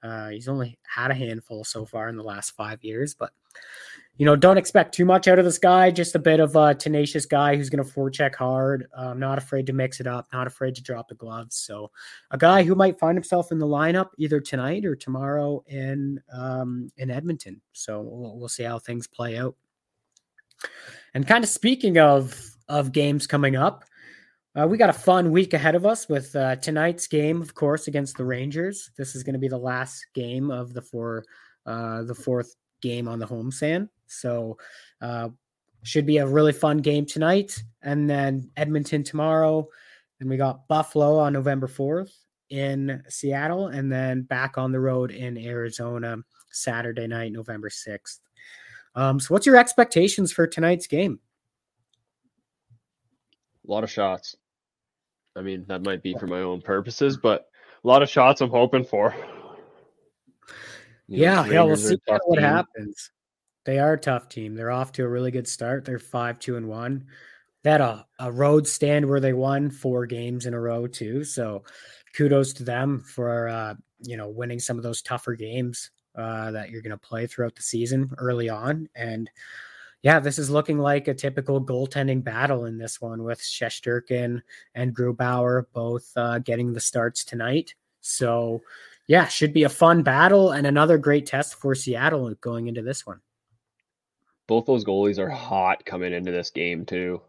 [0.02, 3.32] Uh, he's only had a handful so far in the last five years, but
[4.16, 5.91] you know, don't expect too much out of this guy.
[5.91, 9.66] Just a bit of a tenacious guy who's going to forecheck hard, um, not afraid
[9.66, 11.57] to mix it up, not afraid to drop the gloves.
[11.57, 11.91] So,
[12.31, 16.91] a guy who might find himself in the lineup either tonight or tomorrow in um,
[16.97, 17.61] in Edmonton.
[17.73, 19.57] So we'll, we'll see how things play out.
[21.15, 23.85] And kind of speaking of of games coming up,
[24.55, 27.89] uh, we got a fun week ahead of us with uh, tonight's game, of course,
[27.89, 28.91] against the Rangers.
[28.97, 31.24] This is going to be the last game of the four,
[31.66, 33.89] uh, the fourth game on the homestand.
[34.20, 34.59] So,
[35.01, 35.28] uh,
[35.82, 39.69] should be a really fun game tonight, and then Edmonton tomorrow.
[40.20, 42.16] And we got Buffalo on November fourth
[42.51, 46.16] in Seattle, and then back on the road in Arizona
[46.51, 48.20] Saturday night, November sixth.
[48.95, 51.19] Um, so, what's your expectations for tonight's game?
[53.66, 54.36] A lot of shots.
[55.36, 57.49] I mean, that might be for my own purposes, but
[57.82, 59.15] a lot of shots I'm hoping for.
[61.07, 62.43] You know, yeah, yeah, we'll see what team.
[62.43, 63.11] happens.
[63.65, 64.55] They are a tough team.
[64.55, 65.85] They're off to a really good start.
[65.85, 67.07] They're five, two, and one.
[67.65, 71.24] Had a, a road stand where they won four games in a row too.
[71.24, 71.62] So
[72.15, 76.70] kudos to them for uh, you know winning some of those tougher games uh, that
[76.70, 78.89] you're going to play throughout the season early on.
[78.95, 79.31] And
[80.03, 84.43] yeah, this is looking like a typical goaltending battle in this one with Shesterkin
[84.74, 87.74] and Grubauer both uh, getting the starts tonight.
[88.03, 88.61] So
[89.07, 93.07] yeah, should be a fun battle and another great test for Seattle going into this
[93.07, 93.20] one.
[94.46, 97.22] Both those goalies are hot coming into this game too.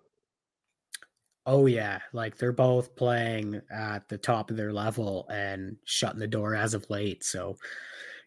[1.47, 6.27] Oh yeah, like they're both playing at the top of their level and shutting the
[6.27, 7.23] door as of late.
[7.23, 7.57] So,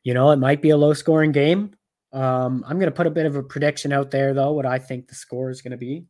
[0.04, 1.72] you know, it might be a low scoring game.
[2.12, 4.78] Um, I'm going to put a bit of a prediction out there though, what I
[4.78, 6.06] think the score is going to be.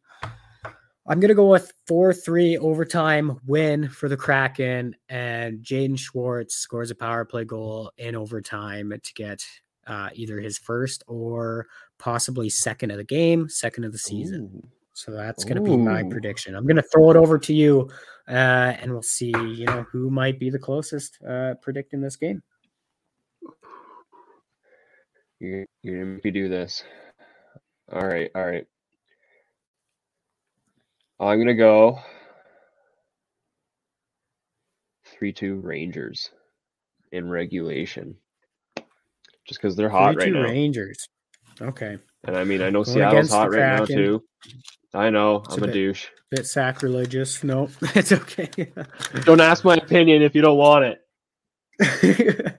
[1.10, 6.90] I'm going to go with 4-3 overtime win for the Kraken and Jaden Schwartz scores
[6.90, 9.46] a power play goal in overtime to get
[9.88, 11.66] uh, either his first or
[11.98, 14.50] possibly second of the game, second of the season.
[14.54, 14.68] Ooh.
[14.92, 16.56] So that's going to be my prediction.
[16.56, 17.88] I'm going to throw it over to you,
[18.28, 19.28] uh, and we'll see.
[19.28, 22.42] You know who might be the closest uh, predicting this game.
[25.38, 26.82] You're, you're gonna make me do this.
[27.92, 28.66] All right, all right.
[31.20, 32.00] I'm gonna go
[35.06, 36.30] three-two Rangers
[37.12, 38.16] in regulation,
[39.48, 40.42] just because they're hot right now.
[40.42, 41.08] Rangers.
[41.60, 44.22] Okay, And I mean, I know Going Seattle's hot right now too.
[44.94, 46.06] I know, It's I'm a a bit- douche.
[46.30, 47.42] bit sacrilegious.
[47.42, 48.48] No, it's okay.
[49.24, 51.00] Don't ask my opinion if you don't want it.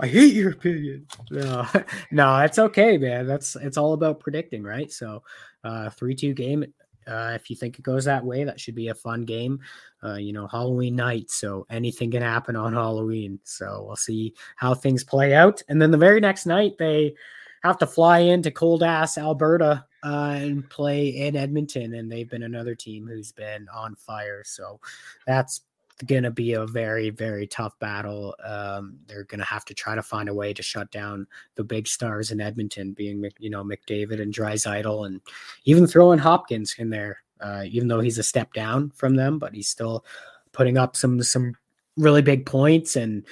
[0.00, 1.06] I hate your opinion.
[1.30, 1.66] No,
[2.12, 3.26] no, it's okay, man.
[3.26, 4.90] That's it's all about predicting, right?
[4.92, 5.22] So,
[5.64, 6.64] uh, three-two game.
[7.06, 9.60] Uh, if you think it goes that way, that should be a fun game.
[10.02, 13.38] Uh, you know, Halloween night, so anything can happen on Halloween.
[13.44, 15.62] So we'll see how things play out.
[15.68, 17.14] And then the very next night, they
[17.62, 22.44] have to fly into cold ass Alberta uh, and play in Edmonton, and they've been
[22.44, 24.42] another team who's been on fire.
[24.44, 24.80] So
[25.26, 25.62] that's
[26.04, 28.34] going to be a very, very tough battle.
[28.44, 31.64] Um, they're going to have to try to find a way to shut down the
[31.64, 35.20] big stars in Edmonton, being you know McDavid and Draisaitl, and
[35.64, 37.22] even throwing Hopkins in there.
[37.38, 40.04] Uh, even though he's a step down from them, but he's still
[40.52, 41.54] putting up some some
[41.98, 43.26] really big points and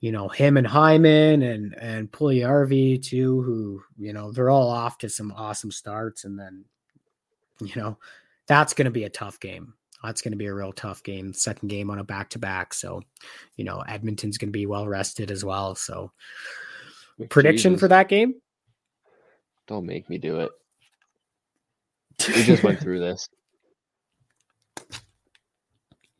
[0.00, 4.98] you know him and Hyman and and Puljujarvi too, who you know they're all off
[4.98, 6.64] to some awesome starts, and then
[7.60, 7.98] you know
[8.46, 9.74] that's going to be a tough game.
[10.06, 11.32] That's going to be a real tough game.
[11.32, 13.02] Second game on a back to back, so
[13.56, 15.74] you know Edmonton's going to be well rested as well.
[15.74, 16.12] So
[17.28, 18.34] prediction for that game?
[19.66, 20.50] Don't make me do it.
[22.28, 23.28] We just went through this.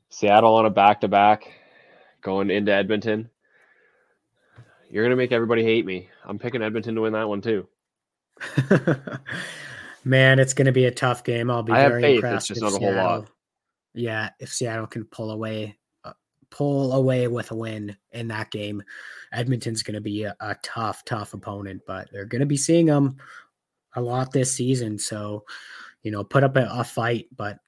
[0.08, 1.46] Seattle on a back to back.
[2.22, 3.30] going into Edmonton.
[4.90, 6.08] You're gonna make everybody hate me.
[6.24, 7.68] I'm picking Edmonton to win that one too.
[10.04, 11.50] Man, it's going to be a tough game.
[11.50, 13.28] I'll be I very faith, it's just not a whole lot.
[13.96, 16.12] Yeah, if Seattle can pull away, uh,
[16.50, 18.82] pull away with a win in that game,
[19.32, 21.82] Edmonton's going to be a, a tough, tough opponent.
[21.86, 23.16] But they're going to be seeing them
[23.94, 24.98] a lot this season.
[24.98, 25.44] So,
[26.02, 27.26] you know, put up a, a fight.
[27.34, 27.58] But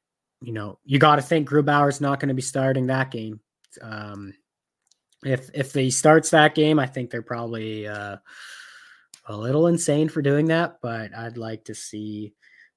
[0.40, 3.40] you know, you got to think Grubauer's not going to be starting that game.
[3.82, 4.34] Um,
[5.24, 8.18] if if he starts that game, I think they're probably uh,
[9.26, 10.78] a little insane for doing that.
[10.80, 12.34] But I'd like to see,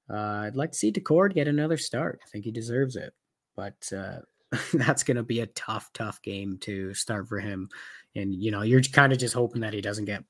[0.10, 2.20] uh, I'd like to see Daccord get another start.
[2.24, 3.14] I think he deserves it.
[3.56, 4.20] But uh,
[4.74, 7.70] that's going to be a tough, tough game to start for him.
[8.16, 10.24] And you know, you're kind of just hoping that he doesn't get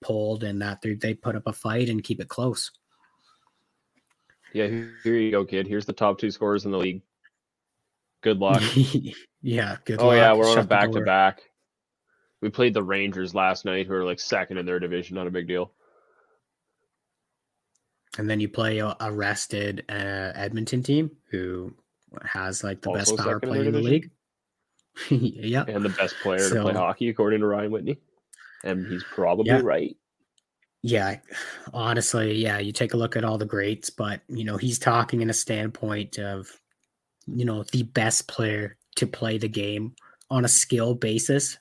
[0.00, 2.70] pulled and that they they put up a fight and keep it close.
[4.52, 4.68] Yeah,
[5.04, 5.66] here you go, kid.
[5.66, 7.02] Here's the top two scorers in the league.
[8.22, 8.62] Good luck.
[9.42, 9.76] yeah.
[9.84, 10.00] Good.
[10.00, 11.42] oh yeah, we're on a back to back.
[12.40, 15.16] We played the Rangers last night, who are like second in their division.
[15.16, 15.72] Not a big deal.
[18.18, 21.74] And then you play a, a rested uh, Edmonton team who
[22.24, 24.10] has like the Also best power play in the league.
[25.10, 25.64] yeah.
[25.68, 27.98] And the best player to play hockey, according to Ryan Whitney.
[28.64, 29.60] And he's probably Yeah.
[29.62, 29.96] right.
[30.82, 31.16] Yeah,
[31.74, 35.20] honestly, yeah, you take a look at all the greats, but you know, he's talking
[35.20, 36.48] in a standpoint of
[37.26, 39.94] you know, the best player to play the game
[40.30, 41.58] on a skill basis.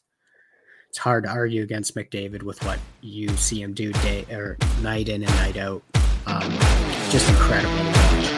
[0.89, 5.09] It's hard to argue against McDavid with what you see him do day or night
[5.09, 5.81] in and night out.
[6.25, 6.51] Um,
[7.09, 8.34] just incredible.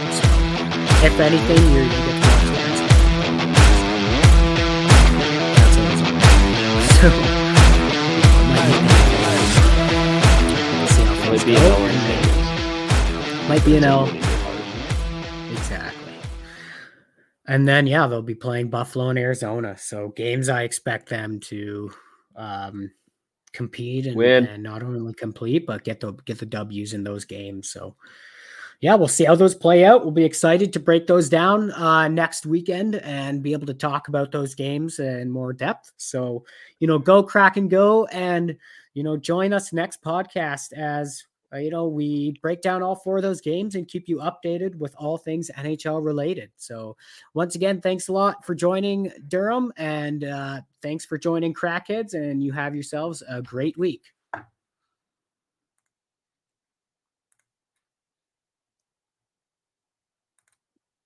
[1.01, 1.05] To watch.
[1.05, 2.27] So, if anything, you're, you get the.
[5.55, 6.01] That's
[6.99, 7.09] So,
[8.47, 8.87] might be-
[10.77, 13.49] we'll see how Might things be an L in and then- Vegas.
[13.49, 14.07] might be an L.
[15.51, 16.13] Exactly.
[17.47, 19.77] And then yeah, they'll be playing Buffalo and Arizona.
[19.77, 21.91] So games I expect them to
[22.35, 22.91] um
[23.53, 27.69] compete and, and not only complete but get the get the W's in those games.
[27.71, 27.95] So
[28.79, 30.03] yeah, we'll see how those play out.
[30.03, 34.07] We'll be excited to break those down uh, next weekend and be able to talk
[34.07, 35.91] about those games in more depth.
[35.97, 36.45] So,
[36.79, 38.55] you know, go Kraken go and,
[38.93, 43.17] you know, join us next podcast as, uh, you know, we break down all four
[43.17, 46.51] of those games and keep you updated with all things NHL related.
[46.57, 46.95] So,
[47.33, 52.13] once again, thanks a lot for joining Durham and uh, thanks for joining Crackheads.
[52.13, 54.03] And you have yourselves a great week.